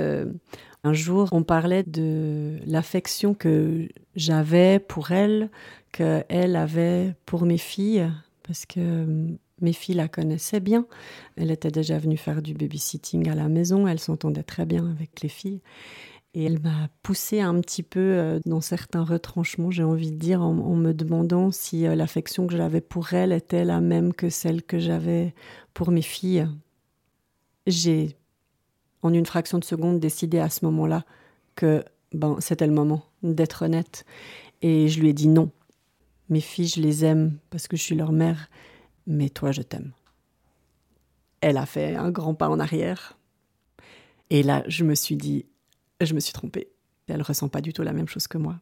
un 0.85 0.93
jour, 0.93 1.29
on 1.33 1.43
parlait 1.43 1.83
de 1.83 2.59
l'affection 2.67 3.35
que 3.35 3.89
j'avais 4.17 4.79
pour 4.79 5.11
elle, 5.11 5.51
qu'elle 5.93 6.57
avait 6.57 7.15
pour 7.27 7.45
mes 7.45 7.59
filles, 7.59 8.11
parce 8.43 8.67
que 8.67 9.07
mes 9.61 9.73
filles 9.73 9.97
la 9.97 10.09
connaissaient 10.09 10.61
bien. 10.61 10.87
Elle 11.37 11.51
était 11.51 11.71
déjà 11.71 11.99
venue 11.99 12.17
faire 12.17 12.43
du 12.43 12.55
babysitting 12.55 13.29
à 13.29 13.35
la 13.35 13.49
maison. 13.49 13.87
Elle 13.87 14.01
s'entendait 14.01 14.43
très 14.43 14.65
bien 14.65 14.91
avec 14.91 15.21
les 15.23 15.29
filles. 15.29 15.61
Et 16.33 16.45
elle 16.45 16.61
m'a 16.61 16.89
poussé 17.03 17.41
un 17.41 17.61
petit 17.61 17.83
peu 17.83 17.99
euh, 17.99 18.39
dans 18.47 18.61
certains 18.61 19.03
retranchements, 19.03 19.73
j'ai 19.73 19.83
envie 19.83 20.13
de 20.13 20.17
dire, 20.17 20.43
en, 20.43 20.53
me 20.77 20.93
demandant 20.93 21.51
si 21.51 21.87
euh, 21.87 21.97
l'affection 21.97 22.47
que 22.47 22.57
j'avais 22.57 22.81
pour 22.81 23.15
elle 23.15 23.33
était 23.33 23.65
la 23.65 23.81
même 23.81 24.15
que 24.15 24.31
celle 24.31 24.63
que 24.63 24.79
j'avais 24.79 25.35
pour 25.75 25.91
mes 25.91 26.03
filles. 26.03 26.47
J'ai, 27.67 28.17
en 29.03 29.13
une 29.13 29.27
fraction 29.27 29.59
de 29.59 29.65
seconde, 29.65 30.01
décidé 30.01 30.39
à 30.39 30.51
ce 30.51 30.65
moment-là 30.65 31.05
que 31.55 31.85
ben, 32.13 32.37
c'était 32.41 32.67
le 32.67 32.73
moment 32.73 33.05
d'être 33.23 33.63
honnête. 33.63 34.05
Et 34.63 34.89
je 34.89 35.01
lui 35.01 35.09
ai 35.09 35.13
dit 35.13 35.29
non. 35.29 35.51
Mes 36.29 36.41
filles, 36.41 36.69
je 36.69 36.81
les 36.81 37.05
aime 37.05 37.39
parce 37.51 37.67
que 37.67 37.77
je 37.77 37.83
suis 37.83 37.97
leur 37.97 38.13
mère 38.13 38.49
mais 39.11 39.29
toi, 39.29 39.53
je 39.53 39.63
t'aime. 39.63 39.93
Elle 41.41 41.57
a 41.57 41.67
fait 41.67 41.97
un 41.97 42.11
grand 42.11 42.35
pas 42.35 42.49
en 42.49 42.61
arrière. 42.61 43.19
Et 44.31 44.43
là, 44.43 44.63
je 44.69 44.85
me 44.85 44.95
suis 44.95 45.17
dit, 45.17 45.47
je 46.01 46.15
me 46.15 46.21
suis 46.21 46.33
trompée. 46.33 46.71
Elle 47.09 47.23
ressent 47.23 47.49
pas 47.49 47.61
du 47.61 47.73
tout 47.73 47.83
la 47.83 47.93
même 47.93 48.09
chose 48.09 48.29
que 48.29 48.39
moi. 48.39 48.61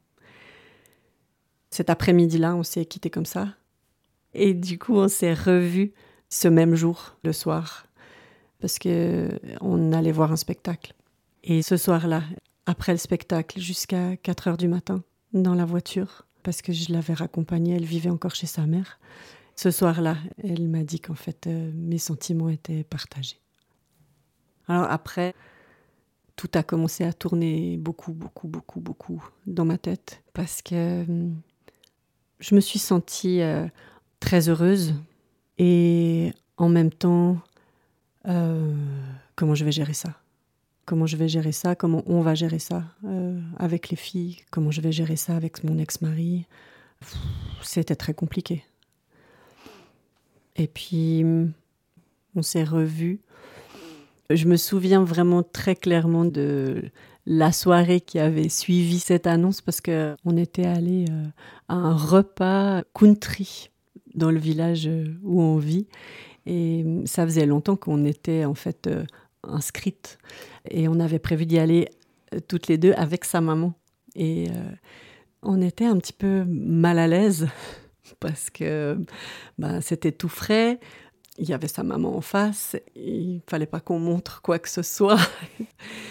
Cet 1.71 1.91
après-midi-là, 1.91 2.55
on 2.55 2.63
s'est 2.63 2.87
quitté 2.87 3.11
comme 3.11 3.27
ça. 3.27 3.55
Et 4.33 4.55
du 4.55 4.79
coup, 4.79 4.97
on 4.97 5.09
s'est 5.09 5.35
revus 5.35 5.93
ce 6.31 6.49
même 6.49 6.75
jour, 6.75 7.17
le 7.25 7.35
soir, 7.35 7.87
parce 8.61 8.79
que 8.79 9.39
on 9.61 9.93
allait 9.93 10.13
voir 10.13 10.33
un 10.33 10.37
spectacle. 10.37 10.95
Et 11.45 11.63
ce 11.63 11.77
soir-là, 11.77 12.23
après 12.67 12.93
le 12.93 12.99
spectacle, 12.99 13.61
jusqu'à 13.61 14.17
4 14.17 14.49
heures 14.49 14.57
du 14.57 14.69
matin, 14.69 15.03
dans 15.33 15.55
la 15.55 15.65
voiture, 15.65 16.27
parce 16.43 16.63
que 16.63 16.73
je 16.73 16.93
l'avais 16.93 17.15
raccompagnée, 17.15 17.75
elle 17.77 17.85
vivait 17.85 18.11
encore 18.11 18.35
chez 18.35 18.47
sa 18.47 18.67
mère. 18.67 18.99
Ce 19.57 19.71
soir-là, 19.71 20.17
elle 20.43 20.69
m'a 20.69 20.85
dit 20.85 21.01
qu'en 21.01 21.15
fait, 21.15 21.47
euh, 21.47 21.71
mes 21.75 21.99
sentiments 21.99 22.49
étaient 22.49 22.85
partagés. 22.85 23.41
Alors 24.69 24.91
après, 24.91 25.35
tout 26.37 26.51
a 26.55 26.63
commencé 26.63 27.05
à 27.05 27.13
tourner 27.13 27.77
beaucoup, 27.77 28.13
beaucoup, 28.13 28.47
beaucoup, 28.47 28.81
beaucoup 28.81 29.25
dans 29.47 29.65
ma 29.65 29.79
tête 29.79 30.23
parce 30.35 30.63
que 30.63 31.03
hum, 31.03 31.41
je 32.39 32.55
me 32.55 32.61
suis 32.61 32.79
sentie 32.79 33.41
euh, 33.41 33.67
très 34.21 34.49
heureuse 34.49 34.95
et 35.59 36.33
en 36.57 36.69
même 36.69 36.93
temps, 36.93 37.39
euh, 38.29 38.75
comment 39.37 39.55
je 39.55 39.65
vais 39.65 39.73
gérer 39.73 39.95
ça? 39.95 40.15
Comment 40.85 41.07
je 41.07 41.17
vais 41.17 41.29
gérer 41.29 41.53
ça? 41.53 41.75
Comment 41.75 42.03
on 42.07 42.21
va 42.21 42.35
gérer 42.35 42.59
ça 42.59 42.85
euh, 43.05 43.41
avec 43.59 43.91
les 43.91 43.97
filles? 43.97 44.39
Comment 44.51 44.71
je 44.71 44.81
vais 44.81 44.93
gérer 44.93 45.17
ça 45.17 45.37
avec 45.37 45.65
mon 45.65 45.79
ex-mari? 45.79 46.47
C'était 47.63 47.97
très 47.97 48.15
compliqué. 48.15 48.65
Et 50.57 50.67
puis, 50.67 51.25
on 52.35 52.43
s'est 52.43 52.65
revus. 52.65 53.21
Je 54.31 54.47
me 54.47 54.57
souviens 54.57 55.05
vraiment 55.05 55.43
très 55.43 55.77
clairement 55.77 56.25
de 56.25 56.83
la 57.27 57.53
soirée 57.53 58.01
qui 58.01 58.19
avait 58.19 58.49
suivi 58.49 58.99
cette 58.99 59.27
annonce 59.27 59.61
parce 59.61 59.81
que 59.81 60.17
on 60.25 60.37
était 60.37 60.67
allé 60.67 61.05
euh, 61.11 61.27
à 61.69 61.75
un 61.75 61.95
repas 61.95 62.83
country 62.95 63.71
dans 64.15 64.31
le 64.31 64.39
village 64.39 64.89
où 65.23 65.41
on 65.41 65.59
vit 65.59 65.87
et 66.49 66.85
ça 67.05 67.25
faisait 67.25 67.47
longtemps 67.47 67.77
qu'on 67.77 68.05
était 68.05 68.45
en 68.45 68.55
fait 68.55 68.87
euh, 68.87 69.05
inscrites 69.43 70.19
et 70.71 70.89
on 70.89 70.99
avait 71.01 71.19
prévu 71.19 71.47
d'y 71.47 71.59
aller 71.59 71.89
euh, 72.35 72.41
toutes 72.47 72.69
les 72.69 72.79
deux 72.79 72.93
avec 72.93 73.25
sa 73.25 73.41
maman 73.41 73.75
et 74.17 74.49
on 75.43 75.63
était 75.63 75.85
un 75.85 75.97
petit 75.99 76.13
peu 76.13 76.45
mal 76.45 76.99
à 76.99 77.07
l'aise 77.07 77.47
parce 78.21 78.51
que 78.51 78.99
ben, 79.59 79.81
c'était 79.81 80.13
tout 80.13 80.29
frais. 80.29 80.81
Il 81.39 81.49
y 81.49 81.53
avait 81.53 81.69
sa 81.69 81.85
maman 81.85 82.17
en 82.17 82.21
face. 82.21 82.77
Il 82.97 83.43
fallait 83.49 83.67
pas 83.67 83.79
qu'on 83.79 84.01
montre 84.01 84.43
quoi 84.43 84.59
que 84.59 84.69
ce 84.69 84.83
soit. 84.83 85.21
il 85.61 85.67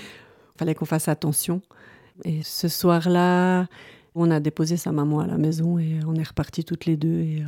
fallait 0.58 0.74
qu'on 0.74 0.86
fasse 0.86 1.10
attention. 1.10 1.62
Et 2.24 2.44
ce 2.44 2.68
soir-là, 2.70 3.68
on 4.16 4.32
a 4.32 4.40
déposé 4.40 4.78
sa 4.78 4.92
maman 4.92 5.20
à 5.20 5.28
la 5.28 5.38
maison 5.38 5.78
et 5.78 6.00
on 6.08 6.16
est 6.16 6.28
repartis 6.28 6.64
toutes 6.64 6.86
les 6.86 6.98
deux 6.98 7.20
et 7.20 7.44
euh, 7.44 7.48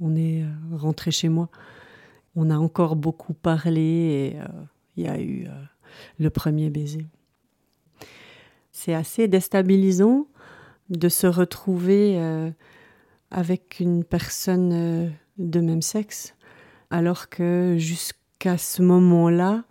on 0.00 0.14
est 0.14 0.42
euh, 0.42 0.76
rentrés 0.76 1.10
chez 1.10 1.28
moi. 1.28 1.48
On 2.34 2.50
a 2.50 2.56
encore 2.56 2.96
beaucoup 2.96 3.34
parlé 3.34 3.80
et 4.34 4.40
euh, 4.40 4.46
il 4.96 5.04
y 5.04 5.08
a 5.08 5.20
eu 5.20 5.48
le 6.18 6.30
premier 6.30 6.70
baiser. 6.70 7.06
C'est 8.70 8.94
assez 8.94 9.28
déstabilisant 9.28 10.26
de 10.88 11.08
se 11.08 11.26
retrouver 11.26 12.18
avec 13.32 13.80
une 13.80 14.04
personne 14.04 14.72
euh, 14.72 15.08
de 15.38 15.60
même 15.60 15.82
sexe, 15.82 16.34
alors 16.90 17.28
que 17.28 17.76
jusqu'à 17.78 18.58
ce 18.58 18.82
moment-là, 18.82 19.64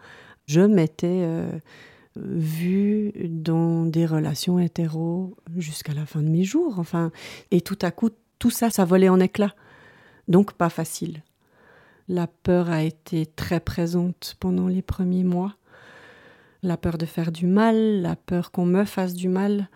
je 0.48 0.62
m'étais 0.62 1.22
euh, 1.22 1.52
vue 2.16 3.14
dans 3.30 3.86
des 3.86 4.06
relations 4.06 4.60
hétéros 4.60 5.38
jusqu'à 5.56 5.94
la 5.94 6.06
fin 6.06 6.22
de 6.22 6.30
mes 6.30 6.44
jours. 6.44 6.80
Enfin, 6.80 7.12
et 7.52 7.62
tout 7.62 7.78
à 7.84 7.92
coup, 7.92 8.10
tout 8.40 8.50
ça, 8.50 8.70
ça 8.72 8.84
volait 8.84 9.10
en 9.10 9.20
éclats. 9.20 9.56
Donc 10.28 10.54
pas 10.54 10.70
facile. 10.70 11.22
La 12.12 12.28
peur 12.28 12.70
a 12.70 12.84
été 12.84 13.26
très 13.26 13.62
présente 13.62 14.36
pendant 14.42 14.68
les 14.68 14.82
premiers 14.82 15.24
mois. 15.24 15.56
La 16.62 16.76
peur 16.76 16.98
de 16.98 17.06
faire 17.06 17.32
du 17.32 17.48
mal, 17.48 18.02
la 18.02 18.18
peur 18.18 18.52
qu'on 18.52 18.66
me 18.66 18.84
fasse 18.84 19.14
du 19.14 19.30
mal, 19.30 19.70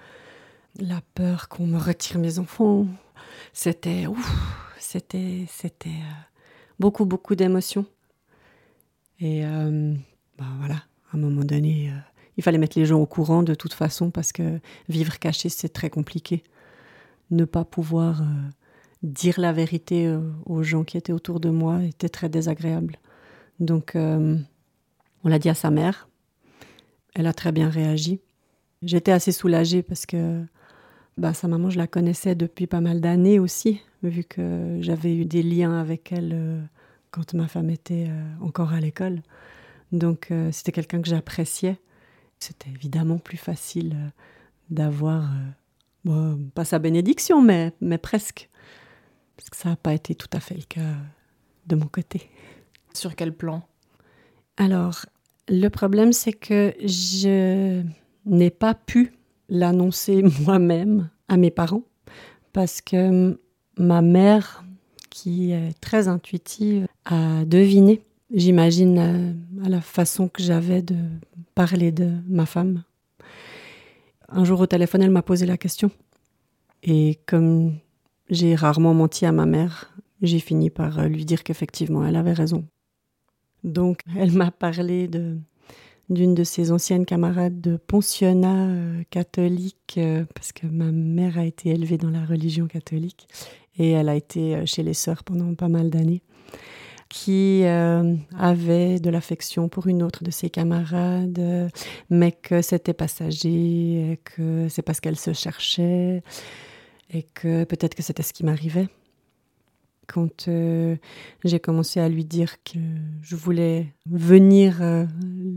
la 0.77 0.99
peur 1.13 1.47
qu'on 1.47 1.65
me 1.65 1.77
retire 1.77 2.19
mes 2.19 2.37
enfants, 2.37 2.87
c'était 3.53 4.03
c'était 4.77 5.45
c'était 5.47 5.87
euh, 5.87 6.23
beaucoup 6.77 7.05
beaucoup 7.05 7.35
d'émotions. 7.35 7.85
Et 9.21 9.43
bah 10.37 10.45
voilà, 10.59 10.83
à 11.13 11.15
un 11.15 11.17
moment 11.17 11.45
donné, 11.45 11.89
euh, 11.89 11.97
il 12.35 12.43
fallait 12.43 12.57
mettre 12.57 12.77
les 12.77 12.85
gens 12.85 12.99
au 12.99 13.05
courant 13.05 13.43
de 13.43 13.55
toute 13.55 13.73
façon 13.73 14.11
parce 14.11 14.33
que 14.33 14.59
vivre 14.89 15.19
caché 15.19 15.47
c'est 15.47 15.69
très 15.69 15.89
compliqué. 15.89 16.43
Ne 17.31 17.45
pas 17.45 17.63
pouvoir 17.63 18.21
dire 19.05 19.39
la 19.39 19.53
vérité 19.53 20.13
aux 20.45 20.63
gens 20.63 20.83
qui 20.83 20.97
étaient 20.97 21.13
autour 21.13 21.39
de 21.39 21.49
moi 21.49 21.83
était 21.83 22.09
très 22.09 22.29
désagréable. 22.29 22.97
Donc 23.59 23.93
on 23.95 24.43
l'a 25.23 25.39
dit 25.39 25.49
à 25.49 25.53
sa 25.53 25.71
mère. 25.71 26.09
Elle 27.13 27.27
a 27.27 27.33
très 27.33 27.51
bien 27.51 27.69
réagi. 27.69 28.19
J'étais 28.81 29.11
assez 29.11 29.31
soulagée 29.31 29.81
parce 29.81 30.05
que 30.05 30.43
bah, 31.17 31.33
sa 31.33 31.47
maman, 31.47 31.69
je 31.69 31.77
la 31.77 31.87
connaissais 31.87 32.35
depuis 32.35 32.67
pas 32.67 32.81
mal 32.81 32.99
d'années 32.99 33.39
aussi, 33.39 33.81
vu 34.03 34.23
que 34.23 34.77
j'avais 34.81 35.15
eu 35.15 35.25
des 35.25 35.43
liens 35.43 35.79
avec 35.79 36.11
elle 36.11 36.31
euh, 36.33 36.61
quand 37.11 37.33
ma 37.33 37.47
femme 37.47 37.69
était 37.69 38.07
euh, 38.09 38.23
encore 38.41 38.73
à 38.73 38.81
l'école. 38.81 39.21
Donc 39.93 40.27
euh, 40.31 40.51
c'était 40.51 40.73
quelqu'un 40.73 41.01
que 41.01 41.07
j'appréciais. 41.07 41.77
C'était 42.39 42.69
évidemment 42.69 43.17
plus 43.17 43.37
facile 43.37 43.95
d'avoir, 44.69 45.31
pas 46.53 46.65
sa 46.65 46.79
bénédiction, 46.79 47.41
mais, 47.41 47.71
mais 47.79 47.97
presque. 47.97 48.49
Parce 49.37 49.49
que 49.49 49.57
ça 49.57 49.69
n'a 49.69 49.75
pas 49.75 49.93
été 49.93 50.15
tout 50.15 50.29
à 50.33 50.39
fait 50.39 50.55
le 50.55 50.63
cas 50.63 50.95
de 51.67 51.75
mon 51.75 51.87
côté. 51.87 52.29
Sur 52.93 53.15
quel 53.15 53.33
plan? 53.33 53.63
Alors, 54.57 55.05
le 55.47 55.67
problème, 55.69 56.13
c'est 56.13 56.33
que 56.33 56.73
je 56.79 57.83
n'ai 58.25 58.49
pas 58.49 58.73
pu 58.73 59.13
l'annoncer 59.49 60.23
moi-même 60.45 61.09
à 61.27 61.37
mes 61.37 61.51
parents 61.51 61.83
parce 62.53 62.81
que 62.81 63.37
ma 63.77 64.01
mère, 64.01 64.63
qui 65.09 65.51
est 65.51 65.79
très 65.81 66.07
intuitive, 66.07 66.87
a 67.03 67.43
deviné, 67.45 68.01
j'imagine, 68.33 68.97
euh, 68.97 69.65
à 69.65 69.69
la 69.69 69.81
façon 69.81 70.29
que 70.29 70.41
j'avais 70.41 70.81
de 70.81 70.95
parler 71.53 71.91
de 71.91 72.11
ma 72.27 72.45
femme. 72.45 72.83
Un 74.29 74.45
jour 74.45 74.61
au 74.61 74.67
téléphone, 74.67 75.01
elle 75.01 75.11
m'a 75.11 75.21
posé 75.21 75.45
la 75.45 75.57
question. 75.57 75.91
Et 76.81 77.19
comme 77.25 77.77
j'ai 78.29 78.55
rarement 78.55 78.93
menti 78.93 79.25
à 79.25 79.31
ma 79.31 79.45
mère, 79.45 79.93
j'ai 80.21 80.39
fini 80.39 80.69
par 80.69 81.07
lui 81.07 81.25
dire 81.25 81.43
qu'effectivement, 81.43 82.05
elle 82.05 82.15
avait 82.15 82.33
raison. 82.33 82.65
Donc, 83.65 83.99
elle 84.17 84.31
m'a 84.31 84.51
parlé 84.51 85.09
d'une 86.09 86.35
de 86.35 86.43
ses 86.43 86.71
anciennes 86.71 87.05
camarades 87.05 87.59
de 87.59 87.77
pensionnat 87.77 88.67
euh, 88.67 89.03
catholique, 89.09 89.95
euh, 89.97 90.23
parce 90.33 90.53
que 90.53 90.67
ma 90.67 90.91
mère 90.91 91.37
a 91.37 91.45
été 91.45 91.69
élevée 91.71 91.97
dans 91.97 92.11
la 92.11 92.23
religion 92.23 92.67
catholique 92.67 93.27
et 93.77 93.91
elle 93.91 94.07
a 94.07 94.15
été 94.15 94.55
euh, 94.55 94.65
chez 94.65 94.83
les 94.83 94.93
sœurs 94.93 95.23
pendant 95.23 95.53
pas 95.55 95.67
mal 95.67 95.89
d'années, 95.89 96.21
qui 97.09 97.63
avait 97.63 98.99
de 98.99 99.09
l'affection 99.09 99.69
pour 99.69 99.87
une 99.87 100.03
autre 100.03 100.23
de 100.23 100.31
ses 100.31 100.49
camarades, 100.49 101.69
mais 102.09 102.33
que 102.33 102.61
c'était 102.61 102.93
passager, 102.93 104.19
que 104.25 104.67
c'est 104.69 104.81
parce 104.81 104.99
qu'elle 104.99 105.15
se 105.15 105.31
cherchait, 105.31 106.23
et 107.09 107.23
que 107.23 107.63
peut-être 107.63 107.95
que 107.95 108.03
c'était 108.03 108.23
ce 108.23 108.33
qui 108.33 108.43
m'arrivait 108.43 108.87
quand 110.07 110.47
euh, 110.47 110.95
j'ai 111.43 111.59
commencé 111.59 111.99
à 111.99 112.09
lui 112.09 112.25
dire 112.25 112.63
que 112.63 112.79
je 113.21 113.35
voulais 113.35 113.93
venir 114.09 114.81
euh, 114.81 115.05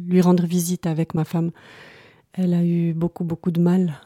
lui 0.06 0.20
rendre 0.20 0.46
visite 0.46 0.86
avec 0.86 1.14
ma 1.14 1.24
femme, 1.24 1.50
elle 2.32 2.54
a 2.54 2.64
eu 2.64 2.92
beaucoup, 2.94 3.24
beaucoup 3.24 3.50
de 3.50 3.60
mal. 3.60 4.00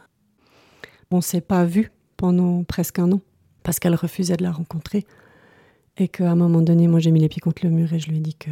On 1.11 1.17
ne 1.17 1.23
s'est 1.23 1.41
pas 1.41 1.65
vu 1.65 1.93
pendant 2.17 2.65
presque 2.65 2.99
un 2.99 3.13
an 3.13 3.21
parce 3.63 3.79
qu'elle 3.79 3.95
refusait 3.95 4.37
de 4.37 4.43
la 4.43 4.53
rencontrer. 4.53 5.07
Et 5.99 6.09
qu'à 6.09 6.31
un 6.31 6.37
moment 6.37 6.63
donné, 6.63 6.89
moi 6.89 7.01
j'ai 7.01 7.11
mis 7.11 7.21
les 7.21 7.29
pieds 7.29 7.41
contre 7.41 7.65
le 7.65 7.71
mur 7.71 7.93
et 7.93 7.99
je 7.99 8.09
lui 8.09 8.17
ai 8.17 8.21
dit 8.21 8.35
que 8.35 8.51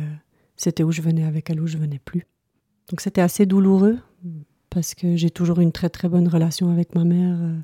c'était 0.56 0.82
où 0.82 0.92
je 0.92 1.00
venais 1.00 1.24
avec 1.24 1.48
elle, 1.48 1.60
où 1.60 1.66
je 1.66 1.78
venais 1.78 1.98
plus. 1.98 2.26
Donc 2.90 3.00
c'était 3.00 3.22
assez 3.22 3.46
douloureux 3.46 3.98
parce 4.68 4.94
que 4.94 5.16
j'ai 5.16 5.30
toujours 5.30 5.60
une 5.60 5.72
très 5.72 5.88
très 5.88 6.08
bonne 6.08 6.28
relation 6.28 6.70
avec 6.70 6.94
ma 6.94 7.04
mère. 7.04 7.38
Euh, 7.40 7.58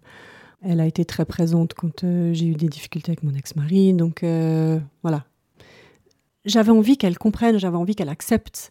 elle 0.62 0.80
a 0.80 0.86
été 0.86 1.04
très 1.04 1.24
présente 1.24 1.74
quand 1.74 2.04
euh, 2.04 2.32
j'ai 2.32 2.46
eu 2.46 2.54
des 2.54 2.68
difficultés 2.68 3.10
avec 3.10 3.22
mon 3.22 3.34
ex-mari. 3.34 3.92
Donc 3.92 4.22
euh, 4.22 4.78
voilà. 5.02 5.24
J'avais 6.44 6.70
envie 6.70 6.96
qu'elle 6.96 7.18
comprenne, 7.18 7.58
j'avais 7.58 7.76
envie 7.76 7.94
qu'elle 7.94 8.08
accepte 8.08 8.70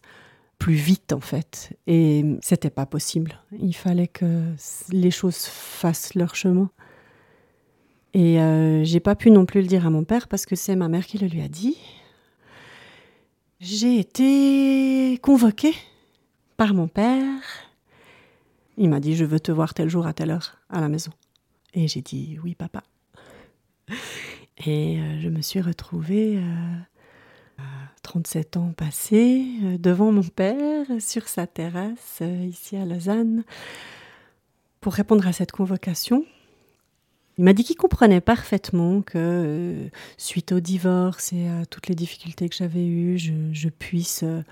plus 0.58 0.74
vite 0.74 1.12
en 1.12 1.20
fait. 1.20 1.76
Et 1.86 2.24
c'était 2.42 2.70
pas 2.70 2.86
possible. 2.86 3.40
Il 3.58 3.74
fallait 3.74 4.08
que 4.08 4.42
les 4.90 5.10
choses 5.10 5.44
fassent 5.46 6.14
leur 6.14 6.34
chemin. 6.34 6.70
Et 8.14 8.40
euh, 8.40 8.82
j'ai 8.84 9.00
pas 9.00 9.14
pu 9.14 9.30
non 9.30 9.44
plus 9.44 9.60
le 9.60 9.66
dire 9.66 9.86
à 9.86 9.90
mon 9.90 10.04
père 10.04 10.26
parce 10.28 10.46
que 10.46 10.56
c'est 10.56 10.74
ma 10.76 10.88
mère 10.88 11.06
qui 11.06 11.18
le 11.18 11.26
lui 11.26 11.42
a 11.42 11.48
dit. 11.48 11.76
J'ai 13.60 13.98
été 13.98 15.18
convoquée 15.22 15.74
par 16.56 16.74
mon 16.74 16.88
père. 16.88 17.42
Il 18.78 18.88
m'a 18.88 19.00
dit 19.00 19.14
Je 19.14 19.24
veux 19.24 19.40
te 19.40 19.52
voir 19.52 19.74
tel 19.74 19.88
jour 19.88 20.06
à 20.06 20.12
telle 20.14 20.30
heure 20.30 20.56
à 20.70 20.80
la 20.80 20.88
maison. 20.88 21.10
Et 21.76 21.86
j'ai 21.86 22.00
dit 22.00 22.38
oui 22.42 22.56
papa. 22.56 22.82
Et 24.66 24.98
euh, 24.98 25.20
je 25.20 25.28
me 25.28 25.40
suis 25.42 25.60
retrouvée 25.60 26.38
euh, 26.38 27.62
37 28.02 28.56
ans 28.56 28.72
passés 28.76 29.46
euh, 29.62 29.78
devant 29.78 30.10
mon 30.10 30.24
père 30.24 30.86
sur 30.98 31.28
sa 31.28 31.46
terrasse 31.46 32.18
euh, 32.22 32.46
ici 32.46 32.76
à 32.76 32.84
Lausanne 32.84 33.44
pour 34.80 34.94
répondre 34.94 35.26
à 35.28 35.32
cette 35.32 35.52
convocation. 35.52 36.24
Il 37.38 37.44
m'a 37.44 37.52
dit 37.52 37.64
qu'il 37.64 37.76
comprenait 37.76 38.22
parfaitement 38.22 39.02
que 39.02 39.18
euh, 39.18 39.88
suite 40.16 40.52
au 40.52 40.60
divorce 40.60 41.34
et 41.34 41.48
à 41.48 41.66
toutes 41.66 41.88
les 41.88 41.94
difficultés 41.94 42.48
que 42.48 42.56
j'avais 42.56 42.86
eues, 42.86 43.18
je, 43.18 43.68
puisse 43.68 44.22
euh, 44.22 44.42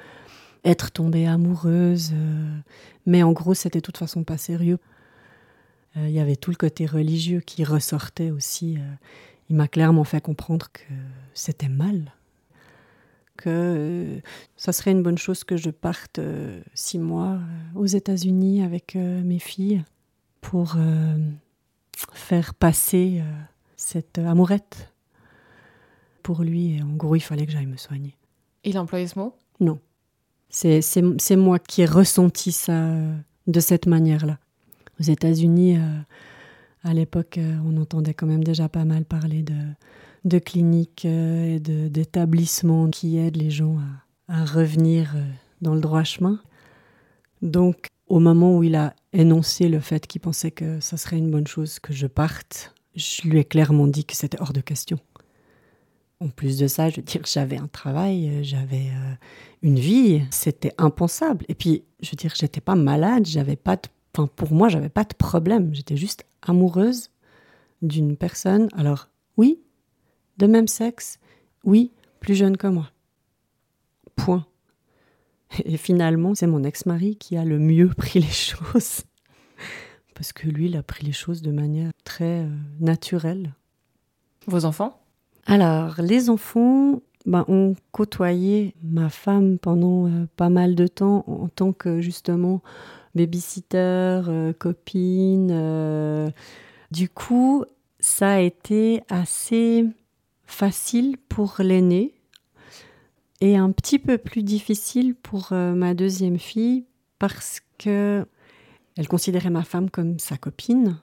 être 0.64 0.90
tombée 0.90 1.26
amoureuse. 1.26 2.10
Euh, 2.12 2.58
mais 3.06 3.22
en 3.22 3.32
gros, 3.32 3.54
c'était 3.54 3.78
de 3.78 3.84
toute 3.84 3.96
façon 3.96 4.22
pas 4.22 4.36
sérieux. 4.36 4.78
Il 5.96 6.10
y 6.10 6.18
avait 6.18 6.36
tout 6.36 6.50
le 6.50 6.56
côté 6.56 6.86
religieux 6.86 7.40
qui 7.40 7.62
ressortait 7.62 8.30
aussi. 8.30 8.78
il 9.48 9.56
m'a 9.56 9.68
clairement 9.68 10.04
fait 10.04 10.20
comprendre 10.20 10.66
que 10.72 10.92
c'était 11.34 11.68
mal. 11.68 12.12
Que 13.36 14.20
ça 14.56 14.72
serait 14.72 14.90
une 14.90 15.02
bonne 15.02 15.18
chose 15.18 15.44
que 15.44 15.56
je 15.56 15.70
parte 15.70 16.18
six 16.74 16.98
mois 16.98 17.38
aux 17.76 17.86
États-Unis 17.86 18.64
avec 18.64 18.96
mes 18.96 19.38
filles 19.38 19.84
pour 20.40 20.76
faire 22.12 22.54
passer 22.54 23.20
euh, 23.20 23.32
cette 23.76 24.18
amourette 24.18 24.92
pour 26.22 26.42
lui. 26.42 26.80
En 26.82 26.96
gros, 26.96 27.16
il 27.16 27.20
fallait 27.20 27.46
que 27.46 27.52
j'aille 27.52 27.66
me 27.66 27.76
soigner. 27.76 28.16
Il 28.64 28.76
a 28.76 28.82
employé 28.82 29.06
ce 29.06 29.18
mot? 29.18 29.34
Non. 29.60 29.78
C'est 30.48 31.36
moi 31.36 31.58
qui 31.58 31.82
ai 31.82 31.86
ressenti 31.86 32.52
ça 32.52 32.72
euh, 32.72 33.16
de 33.46 33.60
cette 33.60 33.86
manière-là. 33.86 34.38
Aux 35.00 35.02
États-Unis, 35.02 35.76
euh, 35.76 36.00
à 36.82 36.94
l'époque, 36.94 37.38
on 37.64 37.76
entendait 37.76 38.14
quand 38.14 38.26
même 38.26 38.44
déjà 38.44 38.68
pas 38.68 38.84
mal 38.84 39.04
parler 39.04 39.42
de, 39.42 39.54
de 40.24 40.38
cliniques 40.38 41.04
et 41.04 41.58
d'établissements 41.58 42.90
qui 42.90 43.16
aident 43.16 43.36
les 43.36 43.50
gens 43.50 43.78
à, 44.28 44.44
revenir 44.44 45.14
dans 45.62 45.74
le 45.74 45.80
droit 45.80 46.04
chemin. 46.04 46.40
Donc, 47.40 47.86
au 48.06 48.20
moment 48.20 48.56
où 48.56 48.62
il 48.62 48.74
a 48.74 48.94
énoncé 49.12 49.68
le 49.68 49.80
fait 49.80 50.06
qu'il 50.06 50.20
pensait 50.20 50.50
que 50.50 50.80
ça 50.80 50.96
serait 50.96 51.18
une 51.18 51.30
bonne 51.30 51.46
chose 51.46 51.78
que 51.78 51.92
je 51.92 52.06
parte, 52.06 52.74
je 52.94 53.22
lui 53.28 53.38
ai 53.38 53.44
clairement 53.44 53.86
dit 53.86 54.04
que 54.04 54.14
c'était 54.14 54.40
hors 54.40 54.52
de 54.52 54.60
question. 54.60 54.98
En 56.20 56.28
plus 56.28 56.58
de 56.58 56.68
ça, 56.68 56.90
je 56.90 56.96
veux 56.96 57.02
dire, 57.02 57.22
j'avais 57.26 57.58
un 57.58 57.66
travail, 57.66 58.44
j'avais 58.44 58.88
euh, 58.88 59.14
une 59.62 59.78
vie, 59.78 60.22
c'était 60.30 60.72
impensable. 60.78 61.44
Et 61.48 61.54
puis, 61.54 61.84
je 62.00 62.10
veux 62.10 62.16
dire, 62.16 62.32
j'étais 62.36 62.60
pas 62.60 62.76
malade, 62.76 63.26
j'avais 63.26 63.56
pas 63.56 63.76
de, 63.76 63.82
enfin, 64.14 64.28
pour 64.34 64.52
moi, 64.52 64.68
j'avais 64.68 64.88
pas 64.88 65.04
de 65.04 65.14
problème. 65.14 65.74
J'étais 65.74 65.96
juste 65.96 66.24
amoureuse 66.42 67.10
d'une 67.82 68.16
personne. 68.16 68.68
Alors, 68.74 69.08
oui, 69.36 69.60
de 70.38 70.46
même 70.46 70.68
sexe, 70.68 71.18
oui, 71.64 71.92
plus 72.20 72.34
jeune 72.34 72.56
que 72.56 72.66
moi. 72.66 72.90
Point. 74.16 74.46
Et 75.64 75.76
finalement, 75.76 76.34
c'est 76.34 76.46
mon 76.46 76.64
ex-mari 76.64 77.16
qui 77.16 77.36
a 77.36 77.44
le 77.44 77.58
mieux 77.58 77.88
pris 77.96 78.20
les 78.20 78.26
choses. 78.26 79.02
Parce 80.14 80.32
que 80.32 80.48
lui, 80.48 80.66
il 80.66 80.76
a 80.76 80.82
pris 80.82 81.04
les 81.04 81.12
choses 81.12 81.42
de 81.42 81.50
manière 81.50 81.90
très 82.04 82.44
euh, 82.44 82.48
naturelle. 82.80 83.52
Vos 84.46 84.64
enfants? 84.64 85.00
Alors, 85.46 86.00
les 86.00 86.30
enfants 86.30 87.02
ben, 87.26 87.44
ont 87.48 87.74
côtoyé 87.90 88.74
ma 88.82 89.08
femme 89.08 89.58
pendant 89.58 90.06
euh, 90.06 90.26
pas 90.36 90.50
mal 90.50 90.74
de 90.74 90.86
temps 90.86 91.24
en 91.26 91.48
tant 91.48 91.72
que 91.72 92.00
justement 92.00 92.62
babysitter, 93.14 94.22
euh, 94.28 94.52
copine. 94.52 96.32
Du 96.90 97.08
coup, 97.08 97.64
ça 97.98 98.34
a 98.34 98.40
été 98.40 99.02
assez 99.08 99.86
facile 100.46 101.16
pour 101.28 101.56
l'aîné 101.58 102.14
et 103.40 103.56
un 103.56 103.72
petit 103.72 103.98
peu 103.98 104.18
plus 104.18 104.42
difficile 104.42 105.14
pour 105.14 105.48
euh, 105.52 105.74
ma 105.74 105.94
deuxième 105.94 106.38
fille 106.38 106.84
parce 107.18 107.60
que 107.78 108.26
elle 108.96 109.08
considérait 109.08 109.50
ma 109.50 109.64
femme 109.64 109.90
comme 109.90 110.18
sa 110.18 110.36
copine 110.36 110.98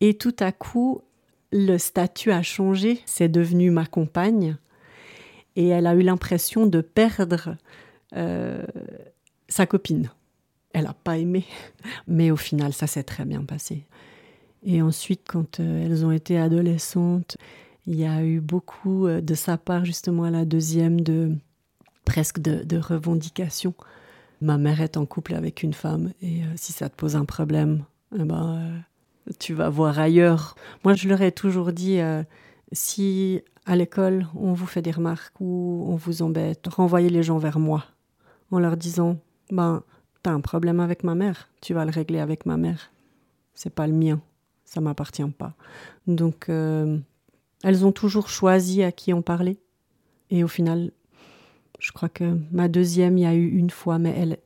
et 0.00 0.14
tout 0.14 0.36
à 0.38 0.52
coup 0.52 1.02
le 1.50 1.78
statut 1.78 2.30
a 2.30 2.42
changé, 2.42 3.00
c'est 3.06 3.28
devenu 3.28 3.70
ma 3.70 3.86
compagne 3.86 4.56
et 5.56 5.68
elle 5.68 5.86
a 5.86 5.94
eu 5.94 6.02
l'impression 6.02 6.66
de 6.66 6.80
perdre 6.80 7.56
euh, 8.16 8.64
sa 9.48 9.66
copine. 9.66 10.10
Elle 10.74 10.84
n'a 10.84 10.92
pas 10.92 11.16
aimé, 11.16 11.46
mais 12.06 12.30
au 12.30 12.36
final 12.36 12.74
ça 12.74 12.86
s'est 12.86 13.04
très 13.04 13.24
bien 13.24 13.42
passé. 13.42 13.86
Et 14.62 14.82
ensuite 14.82 15.22
quand 15.26 15.60
euh, 15.60 15.86
elles 15.86 16.04
ont 16.04 16.12
été 16.12 16.38
adolescentes, 16.38 17.38
il 17.86 17.96
y 17.96 18.04
a 18.04 18.22
eu 18.22 18.40
beaucoup 18.40 19.08
de 19.08 19.34
sa 19.34 19.58
part 19.58 19.84
justement 19.84 20.24
à 20.24 20.30
la 20.30 20.44
deuxième 20.44 21.02
de 21.02 21.36
presque 22.04 22.40
de, 22.40 22.78
revendication. 22.78 23.74
Ma 24.40 24.58
mère 24.58 24.80
est 24.80 24.96
en 24.96 25.06
couple 25.06 25.34
avec 25.34 25.62
une 25.62 25.72
femme 25.72 26.12
et 26.20 26.42
euh, 26.42 26.46
si 26.56 26.72
ça 26.72 26.88
te 26.88 26.96
pose 26.96 27.16
un 27.16 27.24
problème, 27.24 27.84
eh 28.14 28.24
ben, 28.24 28.56
euh, 29.28 29.32
tu 29.38 29.54
vas 29.54 29.70
voir 29.70 29.98
ailleurs. 29.98 30.54
Moi, 30.84 30.94
je 30.94 31.08
leur 31.08 31.22
ai 31.22 31.32
toujours 31.32 31.72
dit, 31.72 32.00
euh, 32.00 32.22
si 32.72 33.42
à 33.66 33.76
l'école 33.76 34.26
on 34.34 34.52
vous 34.52 34.66
fait 34.66 34.82
des 34.82 34.90
remarques 34.90 35.40
ou 35.40 35.86
on 35.88 35.96
vous 35.96 36.22
embête, 36.22 36.66
renvoyez 36.66 37.08
les 37.08 37.22
gens 37.22 37.38
vers 37.38 37.58
moi 37.58 37.84
en 38.50 38.58
leur 38.58 38.76
disant, 38.76 39.18
ben, 39.50 39.82
un 40.30 40.40
problème 40.40 40.80
avec 40.80 41.04
ma 41.04 41.14
mère, 41.14 41.48
tu 41.60 41.74
vas 41.74 41.84
le 41.84 41.90
régler 41.90 42.20
avec 42.20 42.46
ma 42.46 42.56
mère. 42.56 42.90
C'est 43.54 43.74
pas 43.74 43.86
le 43.86 43.92
mien, 43.92 44.20
ça 44.64 44.80
m'appartient 44.80 45.22
pas. 45.38 45.54
Donc, 46.06 46.48
elles 46.48 47.86
ont 47.86 47.92
toujours 47.92 48.28
choisi 48.28 48.82
à 48.82 48.92
qui 48.92 49.12
en 49.12 49.22
parler. 49.22 49.58
Et 50.30 50.42
au 50.42 50.48
final, 50.48 50.90
je 51.78 51.92
crois 51.92 52.08
que 52.08 52.36
ma 52.50 52.68
deuxième, 52.68 53.18
il 53.18 53.22
y 53.22 53.26
a 53.26 53.34
eu 53.34 53.48
une 53.48 53.70
fois, 53.70 53.98
mais 53.98 54.14
elle, 54.16 54.38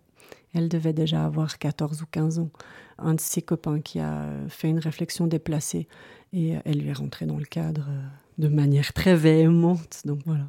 elle 0.55 0.69
devait 0.69 0.93
déjà 0.93 1.25
avoir 1.25 1.59
14 1.59 2.03
ou 2.03 2.07
15 2.07 2.39
ans. 2.41 2.51
Un 2.99 3.15
de 3.15 3.21
ses 3.21 3.43
copains 3.43 3.81
qui 3.81 4.01
a 4.01 4.27
fait 4.49 4.69
une 4.69 4.81
réflexion 4.81 5.27
déplacée 5.27 5.87
et 6.33 6.57
elle 6.65 6.81
lui 6.81 6.89
est 6.89 6.95
rentrée 6.95 7.27
dans 7.27 7.39
le 7.39 7.45
cadre 7.45 7.87
euh, 7.89 8.07
de 8.39 8.49
manière 8.49 8.93
très 8.93 9.15
véhémente. 9.15 10.03
Donc 10.05 10.21
voilà. 10.27 10.49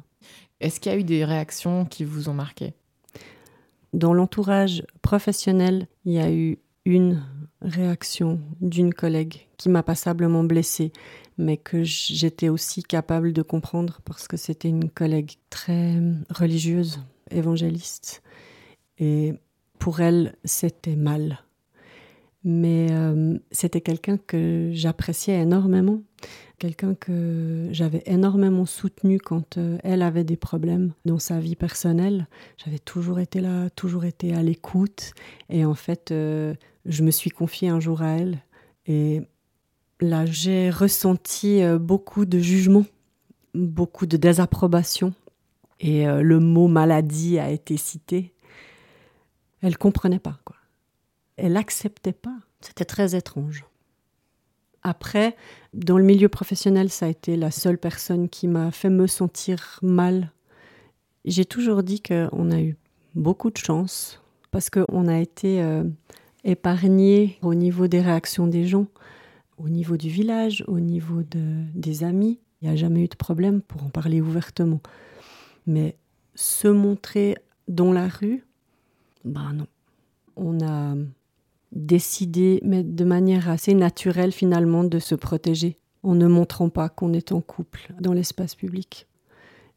Est-ce 0.60 0.80
qu'il 0.80 0.92
y 0.92 0.94
a 0.94 0.98
eu 0.98 1.04
des 1.04 1.24
réactions 1.24 1.86
qui 1.86 2.04
vous 2.04 2.28
ont 2.28 2.34
marqué? 2.34 2.74
Dans 3.92 4.14
l'entourage 4.14 4.84
professionnel, 5.02 5.88
il 6.04 6.12
y 6.12 6.18
a 6.18 6.32
eu 6.32 6.58
une 6.84 7.22
réaction 7.60 8.40
d'une 8.60 8.94
collègue 8.94 9.48
qui 9.56 9.68
m'a 9.68 9.82
passablement 9.82 10.44
blessée, 10.44 10.92
mais 11.36 11.56
que 11.56 11.82
j'étais 11.82 12.48
aussi 12.48 12.82
capable 12.82 13.32
de 13.32 13.42
comprendre 13.42 14.00
parce 14.04 14.28
que 14.28 14.36
c'était 14.36 14.68
une 14.68 14.90
collègue 14.90 15.32
très 15.50 16.00
religieuse, 16.30 17.00
évangéliste. 17.30 18.22
Et 18.98 19.34
pour 19.78 20.00
elle, 20.00 20.36
c'était 20.44 20.96
mal. 20.96 21.40
Mais 22.42 22.88
euh, 22.90 23.38
c'était 23.50 23.82
quelqu'un 23.82 24.16
que 24.16 24.70
j'appréciais 24.72 25.42
énormément, 25.42 26.02
quelqu'un 26.58 26.94
que 26.94 27.68
j'avais 27.70 28.02
énormément 28.06 28.64
soutenu 28.64 29.18
quand 29.18 29.58
euh, 29.58 29.76
elle 29.84 30.00
avait 30.00 30.24
des 30.24 30.36
problèmes 30.36 30.92
dans 31.04 31.18
sa 31.18 31.38
vie 31.38 31.56
personnelle. 31.56 32.28
J'avais 32.56 32.78
toujours 32.78 33.18
été 33.20 33.40
là, 33.40 33.68
toujours 33.70 34.06
été 34.06 34.34
à 34.34 34.42
l'écoute. 34.42 35.12
Et 35.50 35.66
en 35.66 35.74
fait, 35.74 36.12
euh, 36.12 36.54
je 36.86 37.02
me 37.02 37.10
suis 37.10 37.30
confiée 37.30 37.68
un 37.68 37.80
jour 37.80 38.00
à 38.00 38.12
elle. 38.12 38.38
Et 38.86 39.20
là, 40.00 40.24
j'ai 40.24 40.70
ressenti 40.70 41.60
beaucoup 41.78 42.24
de 42.24 42.38
jugement, 42.38 42.86
beaucoup 43.54 44.06
de 44.06 44.16
désapprobation. 44.16 45.12
Et 45.78 46.06
le 46.06 46.40
mot 46.40 46.66
maladie 46.66 47.38
a 47.38 47.50
été 47.50 47.76
cité. 47.76 48.32
Elle 49.60 49.76
comprenait 49.76 50.18
pas, 50.18 50.38
quoi. 50.44 50.56
Elle 51.40 51.56
acceptait 51.56 52.12
pas. 52.12 52.36
C'était 52.60 52.84
très 52.84 53.14
étrange. 53.16 53.64
Après, 54.82 55.36
dans 55.74 55.98
le 55.98 56.04
milieu 56.04 56.28
professionnel, 56.28 56.90
ça 56.90 57.06
a 57.06 57.08
été 57.08 57.36
la 57.36 57.50
seule 57.50 57.78
personne 57.78 58.28
qui 58.28 58.48
m'a 58.48 58.70
fait 58.70 58.90
me 58.90 59.06
sentir 59.06 59.78
mal. 59.82 60.32
J'ai 61.24 61.44
toujours 61.44 61.82
dit 61.82 62.02
qu'on 62.02 62.50
a 62.50 62.60
eu 62.60 62.76
beaucoup 63.14 63.50
de 63.50 63.58
chance 63.58 64.22
parce 64.50 64.70
qu'on 64.70 65.06
a 65.06 65.18
été 65.18 65.62
euh, 65.62 65.84
épargné 66.44 67.38
au 67.42 67.54
niveau 67.54 67.88
des 67.88 68.00
réactions 68.00 68.46
des 68.46 68.64
gens 68.64 68.86
au 69.62 69.68
niveau 69.68 69.96
du 69.96 70.08
village, 70.08 70.64
au 70.66 70.80
niveau 70.80 71.22
de, 71.22 71.64
des 71.74 72.02
amis. 72.02 72.40
Il 72.60 72.68
n'y 72.68 72.74
a 72.74 72.76
jamais 72.76 73.04
eu 73.04 73.08
de 73.08 73.16
problème 73.16 73.60
pour 73.60 73.82
en 73.84 73.90
parler 73.90 74.20
ouvertement. 74.20 74.80
Mais 75.66 75.96
se 76.34 76.68
montrer 76.68 77.36
dans 77.68 77.92
la 77.92 78.08
rue, 78.08 78.44
ben 79.24 79.52
non. 79.52 79.66
On 80.36 80.60
a 80.60 80.94
décidé, 81.72 82.60
mais 82.64 82.82
de 82.82 83.04
manière 83.04 83.48
assez 83.48 83.74
naturelle 83.74 84.32
finalement, 84.32 84.84
de 84.84 84.98
se 84.98 85.14
protéger 85.14 85.78
en 86.02 86.14
ne 86.14 86.26
montrant 86.26 86.68
pas 86.68 86.88
qu'on 86.88 87.12
est 87.12 87.32
en 87.32 87.40
couple 87.40 87.92
dans 88.00 88.12
l'espace 88.12 88.54
public. 88.54 89.06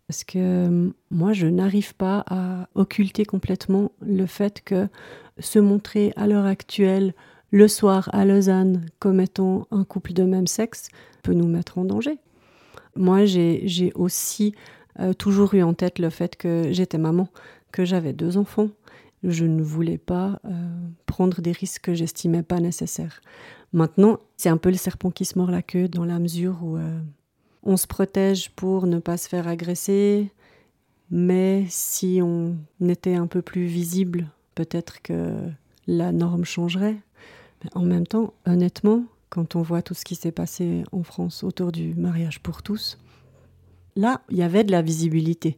Parce 0.08 0.24
que 0.24 0.38
euh, 0.38 0.90
moi, 1.12 1.34
je 1.34 1.48
n'arrive 1.48 1.96
pas 1.96 2.24
à 2.28 2.68
occulter 2.76 3.26
complètement 3.26 3.92
le 4.02 4.26
fait 4.26 4.62
que 4.62 4.88
se 5.40 5.60
montrer 5.60 6.14
à 6.16 6.28
l'heure 6.28 6.46
actuelle 6.46 7.14
le 7.52 7.68
soir 7.68 8.10
à 8.14 8.26
Lausanne 8.26 8.86
comme 9.00 9.20
étant 9.20 9.68
un 9.72 9.84
couple 9.84 10.14
de 10.14 10.24
même 10.24 10.48
sexe 10.48 10.90
peut 11.22 11.34
nous 11.34 11.48
mettre 11.48 11.78
en 11.78 11.86
danger. 11.86 12.18
Moi, 12.96 13.26
j'ai 13.26 13.92
aussi 13.96 14.54
euh, 15.00 15.14
toujours 15.14 15.54
eu 15.56 15.64
en 15.64 15.74
tête 15.74 16.00
le 16.00 16.10
fait 16.10 16.36
que 16.36 16.72
j'étais 16.72 16.98
maman, 16.98 17.28
que 17.72 17.86
j'avais 17.86 18.14
deux 18.14 18.38
enfants. 18.38 18.70
Je 19.24 19.46
ne 19.46 19.62
voulais 19.62 19.98
pas 19.98 20.40
euh, 20.46 20.52
prendre 21.06 21.42
des 21.42 21.54
risques 21.54 21.84
que 21.84 21.94
j'estimais 21.94 22.44
pas 22.44 22.60
nécessaires. 22.60 23.22
Maintenant, 23.72 24.20
c'est 24.38 24.50
un 24.50 24.58
peu 24.58 24.70
le 24.70 24.76
serpent 24.76 25.12
qui 25.12 25.26
se 25.26 25.38
mord 25.38 25.50
la 25.50 25.62
queue 25.62 25.88
dans 25.88 26.06
la 26.06 26.20
mesure 26.20 26.60
où 26.62 26.78
euh, 26.78 27.00
on 27.64 27.78
se 27.78 27.88
protège 27.88 28.52
pour 28.52 28.86
ne 28.86 29.00
pas 29.00 29.18
se 29.18 29.30
faire 29.30 29.48
agresser, 29.48 30.32
mais 31.10 31.66
si 31.70 32.20
on 32.22 32.58
était 32.82 33.16
un 33.16 33.28
peu 33.28 33.42
plus 33.42 33.66
visible, 33.66 34.28
peut-être 34.56 35.02
que 35.02 35.34
la 35.88 36.12
norme 36.12 36.46
changerait. 36.46 36.98
Mais 37.64 37.70
en 37.76 37.84
même 37.84 38.06
temps, 38.06 38.34
honnêtement, 38.46 39.06
quand 39.30 39.56
on 39.56 39.62
voit 39.62 39.82
tout 39.82 39.94
ce 39.94 40.06
qui 40.06 40.16
s'est 40.16 40.32
passé 40.32 40.84
en 40.92 41.04
France 41.04 41.44
autour 41.44 41.72
du 41.72 41.96
mariage 41.96 42.40
pour 42.42 42.62
tous, 42.62 43.00
là, 43.96 44.22
il 44.30 44.38
y 44.38 44.44
avait 44.44 44.64
de 44.64 44.72
la 44.72 44.82
visibilité. 44.82 45.58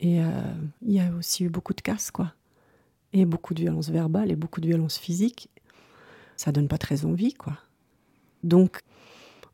Et 0.00 0.20
euh, 0.20 0.30
il 0.82 0.92
y 0.92 1.00
a 1.00 1.10
aussi 1.12 1.44
eu 1.44 1.48
beaucoup 1.48 1.74
de 1.74 1.80
casse, 1.80 2.10
quoi. 2.10 2.32
Et 3.12 3.24
beaucoup 3.24 3.54
de 3.54 3.60
violence 3.60 3.90
verbale 3.90 4.30
et 4.30 4.36
beaucoup 4.36 4.60
de 4.60 4.66
violence 4.66 4.98
physique. 4.98 5.48
Ça 6.36 6.52
donne 6.52 6.68
pas 6.68 6.78
très 6.78 7.04
envie, 7.04 7.34
quoi. 7.34 7.54
Donc, 8.44 8.82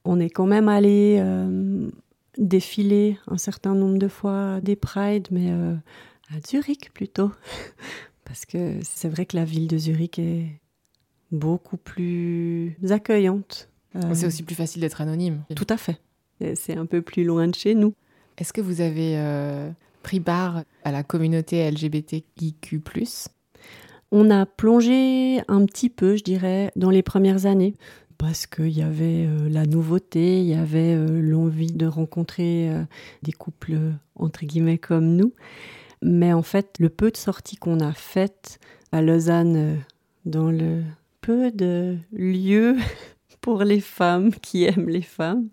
on 0.04 0.20
est 0.20 0.30
quand 0.30 0.46
même 0.46 0.68
allé 0.68 1.18
euh, 1.20 1.88
défiler 2.36 3.18
un 3.26 3.38
certain 3.38 3.74
nombre 3.74 3.98
de 3.98 4.08
fois 4.08 4.60
des 4.60 4.76
prides, 4.76 5.28
mais 5.30 5.50
euh, 5.50 5.74
à 6.30 6.40
Zurich 6.46 6.92
plutôt. 6.92 7.30
Parce 8.24 8.44
que 8.46 8.78
c'est 8.82 9.08
vrai 9.08 9.26
que 9.26 9.36
la 9.36 9.44
ville 9.44 9.68
de 9.68 9.78
Zurich 9.78 10.18
est 10.18 10.60
beaucoup 11.30 11.76
plus 11.76 12.76
accueillante. 12.90 13.68
C'est 14.12 14.26
aussi 14.26 14.42
plus 14.42 14.56
facile 14.56 14.80
d'être 14.80 15.00
anonyme. 15.00 15.44
Tout 15.54 15.66
à 15.68 15.76
fait. 15.76 16.00
C'est 16.56 16.76
un 16.76 16.86
peu 16.86 17.00
plus 17.00 17.22
loin 17.22 17.46
de 17.46 17.54
chez 17.54 17.76
nous. 17.76 17.94
Est-ce 18.38 18.52
que 18.52 18.60
vous 18.60 18.80
avez 18.80 19.16
euh, 19.16 19.70
pris 20.02 20.18
part 20.18 20.64
à 20.82 20.90
la 20.90 21.04
communauté 21.04 21.70
LGBTIQ 21.70 22.80
On 24.16 24.30
a 24.30 24.46
plongé 24.46 25.40
un 25.48 25.66
petit 25.66 25.90
peu, 25.90 26.14
je 26.14 26.22
dirais, 26.22 26.70
dans 26.76 26.90
les 26.90 27.02
premières 27.02 27.46
années. 27.46 27.74
Parce 28.16 28.46
qu'il 28.46 28.70
y 28.70 28.82
avait 28.82 29.26
euh, 29.26 29.48
la 29.48 29.66
nouveauté, 29.66 30.40
il 30.40 30.46
y 30.46 30.54
avait 30.54 30.94
euh, 30.94 31.20
l'envie 31.20 31.72
de 31.72 31.84
rencontrer 31.84 32.70
des 33.24 33.32
couples 33.32 33.76
entre 34.14 34.44
guillemets 34.44 34.78
comme 34.78 35.16
nous. 35.16 35.34
Mais 36.00 36.32
en 36.32 36.42
fait, 36.42 36.76
le 36.78 36.90
peu 36.90 37.10
de 37.10 37.16
sorties 37.16 37.56
qu'on 37.56 37.80
a 37.80 37.92
faites 37.92 38.60
à 38.92 39.02
Lausanne, 39.02 39.82
dans 40.24 40.52
le 40.52 40.84
peu 41.20 41.50
de 41.50 41.96
lieux 42.12 42.76
pour 43.40 43.64
les 43.64 43.80
femmes 43.80 44.32
qui 44.32 44.62
aiment 44.62 44.88
les 44.88 45.02
femmes. 45.02 45.48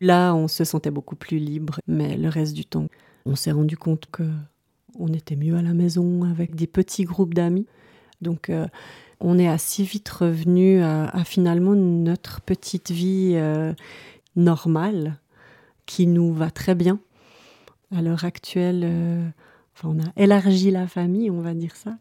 Là, 0.00 0.34
on 0.34 0.48
se 0.48 0.64
sentait 0.64 0.90
beaucoup 0.90 1.16
plus 1.16 1.38
libre, 1.38 1.80
mais 1.86 2.16
le 2.16 2.30
reste 2.30 2.54
du 2.54 2.64
temps, 2.64 2.86
on 3.26 3.36
s'est 3.36 3.52
rendu 3.52 3.76
compte 3.76 4.06
que 4.10 4.24
on 4.98 5.12
était 5.12 5.36
mieux 5.36 5.56
à 5.56 5.62
la 5.62 5.74
maison 5.74 6.24
avec 6.24 6.54
des 6.54 6.66
petits 6.66 7.04
groupes 7.04 7.34
d'amis. 7.34 7.66
Donc, 8.20 8.50
euh, 8.50 8.66
on 9.20 9.38
est 9.38 9.48
assez 9.48 9.82
vite 9.82 10.08
revenu 10.08 10.82
à, 10.82 11.24
finalement 11.24 11.74
notre 11.74 12.40
petite 12.40 12.90
vie 12.90 13.32
euh, 13.34 13.72
normale 14.36 15.18
qui 15.86 16.06
nous 16.06 16.32
va 16.32 16.50
très 16.50 16.74
bien. 16.74 17.00
À 17.94 18.02
l'heure 18.02 18.24
actuelle, 18.24 18.82
euh, 18.84 19.28
enfin, 19.74 19.88
on 19.88 20.00
a 20.00 20.12
élargi 20.22 20.70
la 20.70 20.86
famille, 20.86 21.30
on 21.30 21.40
va 21.40 21.54
dire 21.54 21.74
ça. 21.74 21.96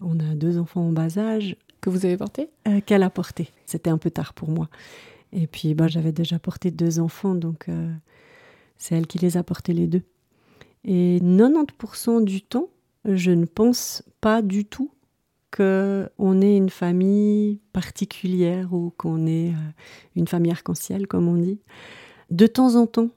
On 0.00 0.18
a 0.18 0.34
deux 0.34 0.58
enfants 0.58 0.82
en 0.82 0.92
bas 0.92 1.18
âge. 1.18 1.56
Que 1.80 1.90
vous 1.90 2.06
avez 2.06 2.16
porté? 2.16 2.48
Qu'elle 2.86 3.02
a 3.02 3.10
porté. 3.10 3.50
C'était 3.66 3.90
un 3.90 3.98
peu 3.98 4.10
tard 4.10 4.34
pour 4.34 4.50
moi. 4.50 4.68
Et 5.32 5.46
puis, 5.46 5.74
bah, 5.74 5.88
j'avais 5.88 6.12
déjà 6.12 6.38
porté 6.38 6.70
deux 6.70 7.00
enfants, 7.00 7.34
donc 7.34 7.66
c'est 8.78 8.94
elle 8.94 9.08
qui 9.08 9.18
les 9.18 9.36
a 9.36 9.42
portés 9.42 9.72
les 9.72 9.88
deux. 9.88 10.02
Et 10.84 11.20
90% 11.20 12.24
du 12.24 12.42
temps, 12.42 12.68
je 13.04 13.30
ne 13.30 13.44
pense 13.44 14.02
pas 14.20 14.42
du 14.42 14.64
tout 14.64 14.90
qu'on 15.54 16.40
est 16.40 16.56
une 16.56 16.70
famille 16.70 17.60
particulière 17.72 18.72
ou 18.72 18.92
qu'on 18.96 19.26
est 19.26 19.50
euh, 19.50 19.72
une 20.16 20.26
famille 20.26 20.50
arc-en-ciel, 20.50 21.06
comme 21.06 21.28
on 21.28 21.36
dit. 21.36 21.60
De 22.30 22.46
temps 22.46 22.76
en 22.76 22.86
temps, 22.86 23.10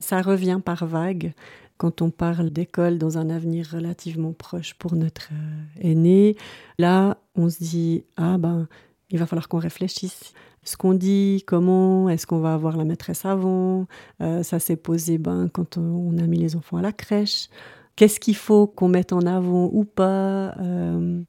ça 0.00 0.22
revient 0.22 0.60
par 0.64 0.86
vagues 0.86 1.34
quand 1.76 2.02
on 2.02 2.10
parle 2.10 2.50
d'école 2.50 2.98
dans 2.98 3.18
un 3.18 3.28
avenir 3.30 3.68
relativement 3.70 4.32
proche 4.32 4.74
pour 4.74 4.94
notre 4.94 5.30
euh, 5.32 5.90
aîné, 5.90 6.36
là, 6.78 7.18
on 7.34 7.50
se 7.50 7.58
dit 7.58 8.04
ah 8.16 8.38
ben 8.38 8.68
il 9.10 9.18
va 9.18 9.26
falloir 9.26 9.48
qu'on 9.48 9.58
réfléchisse. 9.58 10.32
Ce 10.64 10.76
qu'on 10.76 10.94
dit, 10.94 11.44
comment, 11.46 12.08
est-ce 12.08 12.26
qu'on 12.26 12.38
va 12.38 12.54
avoir 12.54 12.76
la 12.76 12.84
maîtresse 12.84 13.24
avant 13.24 13.86
euh, 14.22 14.42
Ça 14.42 14.58
s'est 14.58 14.76
posé 14.76 15.18
ben, 15.18 15.48
quand 15.52 15.76
on 15.76 16.16
a 16.18 16.26
mis 16.26 16.38
les 16.38 16.56
enfants 16.56 16.78
à 16.78 16.82
la 16.82 16.92
crèche. 16.92 17.48
Qu'est-ce 17.96 18.18
qu'il 18.18 18.36
faut 18.36 18.66
qu'on 18.66 18.88
mette 18.88 19.12
en 19.12 19.20
avant 19.26 19.70
ou 19.72 19.84
pas 19.84 20.54
euh, 20.60 21.22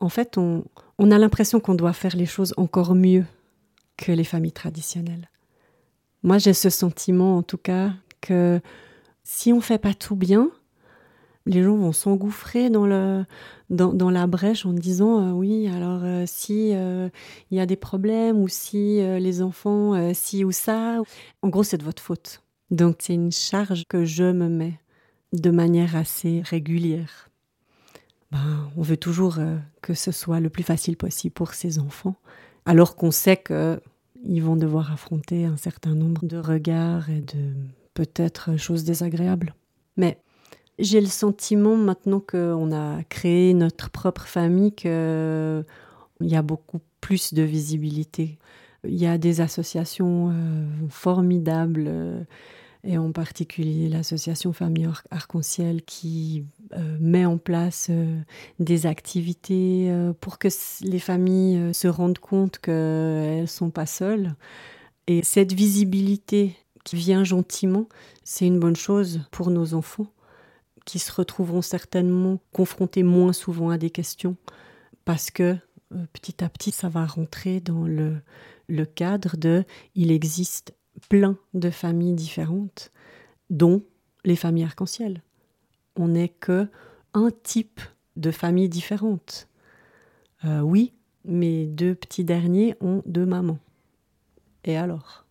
En 0.00 0.08
fait, 0.08 0.38
on, 0.38 0.64
on 0.98 1.10
a 1.10 1.18
l'impression 1.18 1.60
qu'on 1.60 1.74
doit 1.74 1.92
faire 1.92 2.16
les 2.16 2.26
choses 2.26 2.54
encore 2.56 2.94
mieux 2.94 3.24
que 3.96 4.12
les 4.12 4.24
familles 4.24 4.52
traditionnelles. 4.52 5.28
Moi, 6.22 6.38
j'ai 6.38 6.54
ce 6.54 6.70
sentiment, 6.70 7.36
en 7.36 7.42
tout 7.42 7.58
cas, 7.58 7.92
que 8.20 8.60
si 9.22 9.52
on 9.52 9.60
fait 9.60 9.78
pas 9.78 9.94
tout 9.94 10.16
bien, 10.16 10.50
les 11.48 11.62
gens 11.62 11.76
vont 11.76 11.92
s'engouffrer 11.92 12.70
dans, 12.70 12.86
le, 12.86 13.24
dans, 13.70 14.10
la 14.10 14.26
brèche 14.26 14.66
en 14.66 14.72
disant 14.72 15.20
euh, 15.20 15.32
oui, 15.32 15.66
alors 15.68 16.02
euh, 16.04 16.24
si 16.26 16.74
euh, 16.74 17.08
il 17.50 17.56
y 17.56 17.60
a 17.60 17.66
des 17.66 17.76
problèmes 17.76 18.38
ou 18.38 18.48
si 18.48 18.98
les 19.00 19.42
enfants, 19.42 20.12
si 20.14 20.44
ou 20.44 20.52
ça, 20.52 21.00
en 21.42 21.48
gros, 21.48 21.62
c'est 21.62 21.78
de 21.78 21.84
votre 21.84 22.02
faute. 22.02 22.42
Donc, 22.70 22.96
c'est 23.00 23.14
une 23.14 23.32
charge 23.32 23.84
que 23.88 24.04
je 24.04 24.24
me 24.24 24.48
mets 24.48 24.78
de 25.32 25.50
manière 25.50 25.96
assez 25.96 26.42
régulière. 26.44 27.30
Ben, 28.30 28.70
on 28.76 28.82
veut 28.82 28.98
toujours 28.98 29.38
que 29.80 29.94
ce 29.94 30.12
soit 30.12 30.40
le 30.40 30.50
plus 30.50 30.62
facile 30.62 30.98
possible 30.98 31.32
pour 31.32 31.54
ces 31.54 31.78
enfants, 31.78 32.16
alors 32.66 32.94
qu'on 32.94 33.10
sait 33.10 33.42
qu'ils 33.42 34.42
vont 34.42 34.56
devoir 34.56 34.92
affronter 34.92 35.46
un 35.46 35.56
certain 35.56 35.94
nombre 35.94 36.26
de 36.26 36.36
regards 36.36 37.08
et 37.08 37.22
de 37.22 37.54
peut-être 37.94 38.58
chose 38.58 38.84
désagréable. 38.84 39.54
Mais 39.96 40.18
j'ai 40.78 41.00
le 41.00 41.06
sentiment 41.06 41.76
maintenant 41.76 42.20
qu'on 42.20 42.72
a 42.72 43.02
créé 43.04 43.54
notre 43.54 43.90
propre 43.90 44.26
famille 44.26 44.72
qu'il 44.72 45.64
y 46.20 46.36
a 46.36 46.42
beaucoup 46.42 46.80
plus 47.00 47.34
de 47.34 47.42
visibilité. 47.42 48.38
Il 48.84 48.96
y 48.96 49.06
a 49.06 49.18
des 49.18 49.40
associations 49.40 50.30
euh, 50.30 50.66
formidables, 50.88 51.86
euh, 51.88 52.22
et 52.84 52.96
en 52.96 53.10
particulier 53.10 53.88
l'association 53.88 54.52
Famille 54.52 54.88
Arc-en-Ciel 55.10 55.82
qui 55.82 56.44
euh, 56.74 56.96
met 57.00 57.24
en 57.24 57.36
place 57.36 57.90
des 58.60 58.86
activités 58.86 59.92
pour 60.20 60.38
que 60.38 60.46
les 60.82 61.00
familles 61.00 61.74
se 61.74 61.88
rendent 61.88 62.20
compte 62.20 62.58
qu'elles 62.60 63.40
ne 63.40 63.46
sont 63.46 63.70
pas 63.70 63.86
seules. 63.86 64.36
Et 65.08 65.24
cette 65.24 65.52
visibilité 65.52 66.54
qui 66.84 66.94
vient 66.94 67.24
gentiment, 67.24 67.88
c'est 68.22 68.46
une 68.46 68.60
bonne 68.60 68.76
chose 68.76 69.22
pour 69.32 69.50
nos 69.50 69.74
enfants 69.74 70.06
qui 70.88 70.98
se 70.98 71.12
retrouveront 71.12 71.60
certainement 71.60 72.40
confrontés 72.50 73.02
moins 73.02 73.34
souvent 73.34 73.68
à 73.68 73.76
des 73.76 73.90
questions 73.90 74.38
parce 75.04 75.30
que 75.30 75.54
euh, 75.92 76.06
petit 76.14 76.42
à 76.42 76.48
petit 76.48 76.70
ça 76.70 76.88
va 76.88 77.04
rentrer 77.04 77.60
dans 77.60 77.84
le, 77.84 78.22
cadre 78.94 79.36
de 79.36 79.64
il 79.94 80.10
existe 80.10 80.74
plein 81.10 81.36
de 81.52 81.68
familles 81.68 82.14
différentes 82.14 82.90
dont 83.50 83.82
les 84.24 84.34
familles 84.34 84.64
arc-en-ciel. 84.64 85.22
On 85.94 86.08
n'est 86.08 86.30
que 86.30 86.68
un 87.12 87.28
type 87.42 87.82
de 88.16 88.30
famille 88.30 88.70
différente. 88.70 89.46
Euh, 90.46 90.60
oui, 90.60 90.94
mes 91.26 91.66
deux 91.66 91.94
petits 91.94 92.24
derniers 92.24 92.76
ont 92.80 93.02
deux 93.04 93.26
mamans. 93.26 93.58
Et 94.64 94.78
alors? 94.78 95.26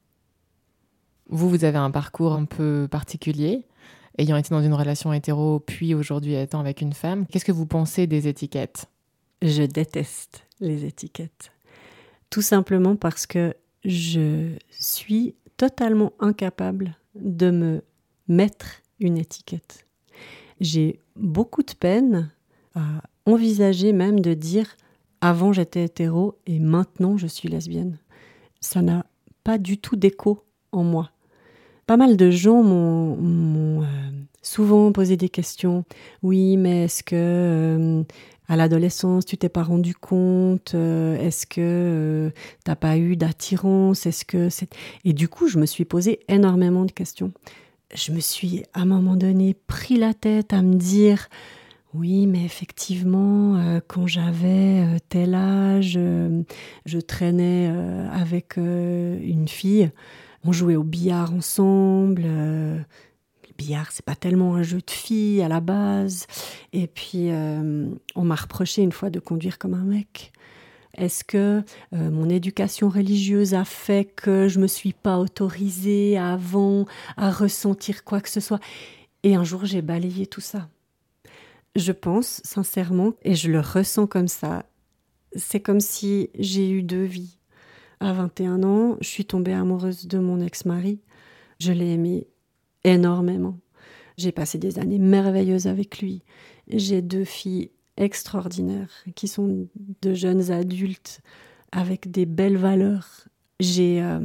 Vous, 1.29 1.49
vous 1.49 1.65
avez 1.65 1.79
un 1.79 1.91
parcours 1.91 2.33
un 2.33 2.45
peu 2.45 2.87
particulier, 2.89 3.65
ayant 4.17 4.37
été 4.37 4.49
dans 4.49 4.63
une 4.63 4.73
relation 4.73 5.13
hétéro, 5.13 5.59
puis 5.59 5.93
aujourd'hui 5.93 6.35
étant 6.35 6.59
avec 6.59 6.81
une 6.81 6.93
femme. 6.93 7.25
Qu'est-ce 7.27 7.45
que 7.45 7.51
vous 7.51 7.65
pensez 7.65 8.07
des 8.07 8.27
étiquettes? 8.27 8.87
Je 9.41 9.63
déteste 9.63 10.45
les 10.59 10.85
étiquettes. 10.85 11.51
Tout 12.29 12.41
simplement 12.41 12.95
parce 12.95 13.25
que 13.25 13.55
je 13.85 14.55
suis 14.71 15.35
totalement 15.55 16.13
incapable 16.19 16.97
de 17.15 17.51
me 17.51 17.83
mettre 18.27 18.81
une 18.99 19.17
étiquette. 19.17 19.87
J'ai 20.59 20.99
beaucoup 21.15 21.63
de 21.63 21.73
peine 21.73 22.31
à 22.75 23.03
envisager 23.25 23.93
même 23.93 24.19
de 24.19 24.33
dire 24.33 24.75
avant 25.21 25.53
j'étais 25.53 25.83
hétéro 25.83 26.37
et 26.45 26.59
maintenant 26.59 27.17
je 27.17 27.27
suis 27.27 27.49
lesbienne. 27.49 27.99
Ça 28.59 28.81
n'a 28.81 29.05
pas 29.43 29.57
du 29.57 29.77
tout 29.77 29.95
d'écho 29.95 30.43
en 30.71 30.83
moi 30.83 31.11
pas 31.87 31.97
mal 31.97 32.17
de 32.17 32.29
gens 32.29 32.61
m'ont 32.61 33.81
euh, 33.81 33.85
souvent 34.43 34.91
posé 34.91 35.17
des 35.17 35.29
questions. 35.29 35.85
Oui, 36.21 36.57
mais 36.57 36.83
est-ce 36.83 37.01
que 37.01 37.15
euh, 37.15 38.03
à 38.49 38.55
l'adolescence 38.55 39.25
tu 39.25 39.37
t'es 39.37 39.49
pas 39.49 39.63
rendu 39.63 39.95
compte 39.95 40.73
euh, 40.75 41.17
Est-ce 41.17 41.47
que 41.47 42.31
t'as 42.63 42.75
pas 42.75 42.97
eu 42.97 43.15
d'attirance 43.15 44.05
Est-ce 44.05 44.25
que 44.25 44.49
c'est 44.49 44.69
Et 45.05 45.13
du 45.13 45.27
coup, 45.29 45.47
je 45.47 45.57
me 45.57 45.65
suis 45.65 45.85
posé 45.85 46.19
énormément 46.27 46.85
de 46.85 46.91
questions. 46.91 47.31
Je 47.95 48.11
me 48.11 48.19
suis 48.19 48.63
à 48.73 48.81
un 48.81 48.85
moment 48.85 49.15
donné 49.15 49.55
pris 49.67 49.95
la 49.95 50.13
tête 50.13 50.51
à 50.51 50.61
me 50.61 50.75
dire 50.75 51.29
Oui, 51.93 52.27
mais 52.27 52.43
effectivement, 52.43 53.55
euh, 53.55 53.79
quand 53.87 54.07
j'avais 54.07 54.81
euh, 54.81 54.97
tel 55.07 55.33
âge, 55.35 55.95
euh, 55.97 56.41
je 56.85 56.99
traînais 56.99 57.71
avec 58.11 58.57
une 58.57 59.47
fille. 59.47 59.89
On 60.43 60.51
jouait 60.51 60.75
au 60.75 60.83
billard 60.83 61.33
ensemble. 61.33 62.21
le 62.23 62.83
billard, 63.57 63.91
c'est 63.91 64.05
pas 64.05 64.15
tellement 64.15 64.55
un 64.55 64.63
jeu 64.63 64.79
de 64.79 64.91
filles 64.91 65.41
à 65.41 65.47
la 65.47 65.59
base. 65.59 66.27
Et 66.73 66.87
puis, 66.87 67.29
on 68.15 68.23
m'a 68.23 68.35
reproché 68.35 68.81
une 68.81 68.91
fois 68.91 69.09
de 69.09 69.19
conduire 69.19 69.57
comme 69.57 69.73
un 69.73 69.83
mec. 69.83 70.31
Est-ce 70.95 71.23
que 71.23 71.63
mon 71.91 72.29
éducation 72.29 72.89
religieuse 72.89 73.53
a 73.53 73.65
fait 73.65 74.05
que 74.05 74.47
je 74.47 74.59
me 74.59 74.67
suis 74.67 74.93
pas 74.93 75.19
autorisée 75.19 76.17
avant 76.17 76.85
à 77.17 77.29
ressentir 77.31 78.03
quoi 78.03 78.21
que 78.21 78.29
ce 78.29 78.39
soit? 78.39 78.59
Et 79.23 79.35
un 79.35 79.43
jour, 79.43 79.65
j'ai 79.65 79.81
balayé 79.81 80.25
tout 80.27 80.41
ça. 80.41 80.69
Je 81.75 81.91
pense 81.91 82.41
sincèrement, 82.43 83.13
et 83.23 83.35
je 83.35 83.51
le 83.51 83.59
ressens 83.59 84.07
comme 84.07 84.27
ça, 84.27 84.65
c'est 85.35 85.59
comme 85.59 85.79
si 85.79 86.29
j'ai 86.39 86.69
eu 86.69 86.81
deux 86.81 87.03
vies. 87.03 87.37
À 87.99 88.13
21 88.13 88.63
ans, 88.63 88.97
je 89.01 89.07
suis 89.07 89.25
tombée 89.25 89.53
amoureuse 89.53 90.07
de 90.07 90.19
mon 90.19 90.39
ex-mari. 90.39 90.99
Je 91.59 91.71
l'ai 91.71 91.93
aimé 91.93 92.27
énormément. 92.83 93.57
J'ai 94.17 94.31
passé 94.31 94.57
des 94.57 94.79
années 94.79 94.99
merveilleuses 94.99 95.67
avec 95.67 95.99
lui. 95.99 96.23
J'ai 96.67 97.01
deux 97.01 97.23
filles 97.23 97.71
extraordinaires 97.97 98.91
qui 99.15 99.27
sont 99.27 99.67
de 100.01 100.13
jeunes 100.13 100.51
adultes 100.51 101.21
avec 101.71 102.11
des 102.11 102.25
belles 102.25 102.57
valeurs. 102.57 103.27
J'ai 103.59 104.01
euh, 104.01 104.19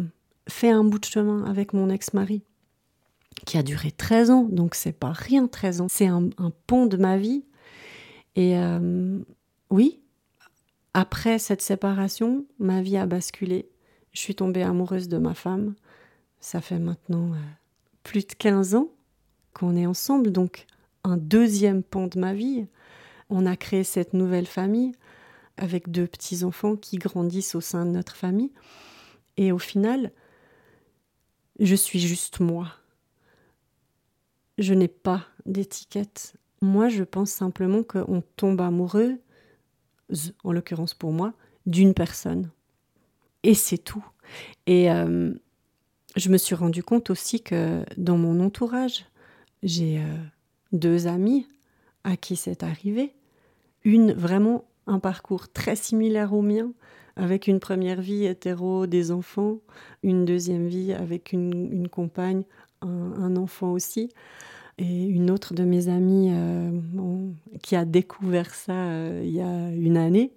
fait 0.48 0.70
un 0.70 0.84
bout 0.84 0.98
de 0.98 1.04
chemin 1.06 1.44
avec 1.44 1.72
mon 1.72 1.88
ex-mari 1.88 2.42
qui 3.46 3.58
a 3.58 3.62
duré 3.62 3.90
13 3.90 4.30
ans, 4.30 4.48
donc 4.50 4.74
c'est 4.74 4.92
pas 4.92 5.12
rien 5.12 5.46
13 5.46 5.80
ans, 5.80 5.86
c'est 5.88 6.06
un, 6.06 6.28
pont 6.66 6.86
de 6.86 6.96
ma 6.96 7.16
vie. 7.16 7.44
Et 8.36 8.56
euh, 8.56 9.18
oui, 9.70 10.01
après 10.94 11.38
cette 11.38 11.62
séparation, 11.62 12.46
ma 12.58 12.82
vie 12.82 12.96
a 12.96 13.06
basculé. 13.06 13.68
Je 14.12 14.20
suis 14.20 14.34
tombée 14.34 14.62
amoureuse 14.62 15.08
de 15.08 15.18
ma 15.18 15.34
femme. 15.34 15.74
Ça 16.40 16.60
fait 16.60 16.78
maintenant 16.78 17.32
euh, 17.32 17.38
plus 18.02 18.26
de 18.26 18.34
15 18.34 18.74
ans 18.74 18.88
qu'on 19.54 19.76
est 19.76 19.86
ensemble, 19.86 20.32
donc 20.32 20.66
un 21.04 21.16
deuxième 21.16 21.82
pont 21.82 22.06
de 22.06 22.18
ma 22.18 22.34
vie. 22.34 22.66
On 23.30 23.46
a 23.46 23.56
créé 23.56 23.84
cette 23.84 24.12
nouvelle 24.12 24.46
famille 24.46 24.92
avec 25.56 25.90
deux 25.90 26.06
petits-enfants 26.06 26.76
qui 26.76 26.96
grandissent 26.96 27.54
au 27.54 27.60
sein 27.60 27.84
de 27.84 27.90
notre 27.90 28.16
famille. 28.16 28.52
Et 29.36 29.52
au 29.52 29.58
final, 29.58 30.12
je 31.58 31.74
suis 31.74 32.00
juste 32.00 32.40
moi 32.40 32.68
je 34.58 34.74
n'ai 34.74 34.88
pas 34.88 35.26
d'étiquette. 35.46 36.34
Moi, 36.60 36.88
je 36.88 37.04
pense 37.04 37.30
simplement 37.30 37.82
qu'on 37.82 38.22
tombe 38.36 38.60
amoureux, 38.60 39.18
en 40.44 40.52
l'occurrence 40.52 40.94
pour 40.94 41.12
moi, 41.12 41.32
d'une 41.66 41.94
personne. 41.94 42.50
Et 43.42 43.54
c'est 43.54 43.78
tout. 43.78 44.04
Et 44.66 44.90
euh, 44.90 45.32
je 46.16 46.28
me 46.28 46.36
suis 46.36 46.54
rendu 46.54 46.82
compte 46.82 47.10
aussi 47.10 47.40
que 47.42 47.84
dans 47.96 48.16
mon 48.16 48.40
entourage, 48.40 49.06
j'ai 49.62 49.98
euh, 49.98 50.16
deux 50.72 51.06
amis 51.06 51.46
à 52.04 52.16
qui 52.16 52.36
c'est 52.36 52.62
arrivé. 52.62 53.14
Une, 53.84 54.12
vraiment, 54.12 54.64
un 54.86 54.98
parcours 54.98 55.50
très 55.50 55.76
similaire 55.76 56.32
au 56.32 56.42
mien, 56.42 56.72
avec 57.16 57.46
une 57.46 57.60
première 57.60 58.00
vie 58.00 58.24
hétéro, 58.24 58.86
des 58.86 59.10
enfants, 59.10 59.58
une 60.02 60.24
deuxième 60.24 60.66
vie 60.66 60.92
avec 60.92 61.32
une, 61.32 61.88
compagne, 61.88 62.44
un, 62.80 63.36
enfant 63.36 63.72
aussi. 63.72 64.10
Et 64.82 65.04
une 65.04 65.30
autre 65.30 65.54
de 65.54 65.62
mes 65.62 65.88
amies 65.88 66.30
euh, 66.32 66.72
qui 67.62 67.76
a 67.76 67.84
découvert 67.84 68.52
ça 68.52 68.72
euh, 68.72 69.22
il 69.24 69.30
y 69.30 69.40
a 69.40 69.70
une 69.70 69.96
année. 69.96 70.32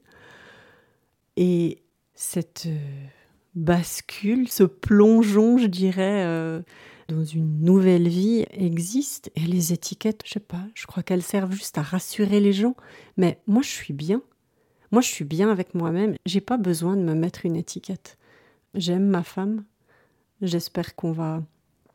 Et 1.36 1.82
cette 2.14 2.68
euh, 2.68 3.08
bascule, 3.56 4.48
ce 4.48 4.62
plongeon, 4.62 5.58
je 5.58 5.66
dirais, 5.66 6.64
dans 7.08 7.24
une 7.24 7.64
nouvelle 7.64 8.08
vie 8.08 8.46
existe. 8.52 9.32
Et 9.36 9.48
les 9.48 9.74
étiquettes, 9.74 10.22
je 10.26 10.34
sais 10.34 10.40
pas, 10.40 10.62
je 10.76 10.86
crois 10.86 11.02
qu'elles 11.02 11.24
servent 11.24 11.54
juste 11.54 11.80
à 11.80 11.82
rassurer 11.82 12.40
les 12.40 12.54
gens. 12.54 12.76
Mais 13.18 13.40
moi, 13.48 13.64
je 13.64 13.70
suis 13.70 13.94
bien. 13.94 14.22
Moi, 14.92 15.02
je 15.02 15.08
suis 15.08 15.26
bien 15.26 15.50
avec 15.50 15.74
moi-même. 15.74 16.14
J'ai 16.28 16.42
pas 16.42 16.58
besoin 16.58 16.96
de 16.96 17.02
me 17.02 17.16
mettre 17.16 17.48
une 17.48 17.56
étiquette. 17.56 18.20
J'aime 18.76 19.08
ma 19.08 19.24
femme. 19.24 19.64
J'espère 20.44 20.96
qu'on 20.96 21.14
va 21.14 21.42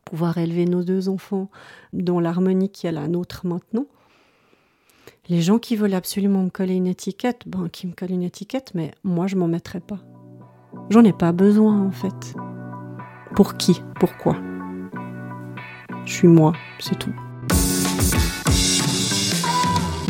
pouvoir 0.04 0.38
élever 0.38 0.64
nos 0.64 0.82
deux 0.82 1.08
enfants 1.08 1.50
dans 1.92 2.20
l'harmonie 2.20 2.70
qui 2.70 2.86
est 2.86 2.92
la 2.92 3.08
nôtre 3.08 3.46
maintenant. 3.46 3.86
Les 5.28 5.42
gens 5.42 5.58
qui 5.58 5.76
veulent 5.76 5.94
absolument 5.94 6.42
me 6.42 6.50
coller 6.50 6.74
une 6.74 6.86
étiquette, 6.86 7.42
ben 7.46 7.68
qui 7.68 7.86
me 7.86 7.92
collent 7.92 8.10
une 8.10 8.22
étiquette, 8.22 8.72
mais 8.74 8.92
moi 9.04 9.26
je 9.26 9.36
m'en 9.36 9.46
mettrai 9.46 9.80
pas. 9.80 9.98
J'en 10.88 11.04
ai 11.04 11.12
pas 11.12 11.32
besoin 11.32 11.86
en 11.86 11.92
fait. 11.92 12.34
Pour 13.34 13.56
qui? 13.56 13.80
Pourquoi? 14.00 14.36
Je 16.04 16.12
suis 16.12 16.28
moi, 16.28 16.52
c'est 16.80 16.98
tout. 16.98 17.14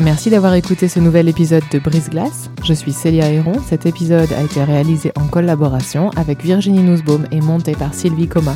Merci 0.03 0.31
d'avoir 0.31 0.55
écouté 0.55 0.87
ce 0.87 0.99
nouvel 0.99 1.29
épisode 1.29 1.63
de 1.71 1.77
Brise 1.77 2.09
Glace. 2.09 2.49
Je 2.63 2.73
suis 2.73 2.91
Célia 2.91 3.31
Héron. 3.31 3.53
Cet 3.63 3.85
épisode 3.85 4.31
a 4.33 4.41
été 4.41 4.63
réalisé 4.63 5.11
en 5.15 5.27
collaboration 5.27 6.09
avec 6.11 6.41
Virginie 6.41 6.81
Nussbaum 6.81 7.27
et 7.31 7.39
monté 7.39 7.73
par 7.73 7.93
Sylvie 7.93 8.27
Coma. 8.27 8.55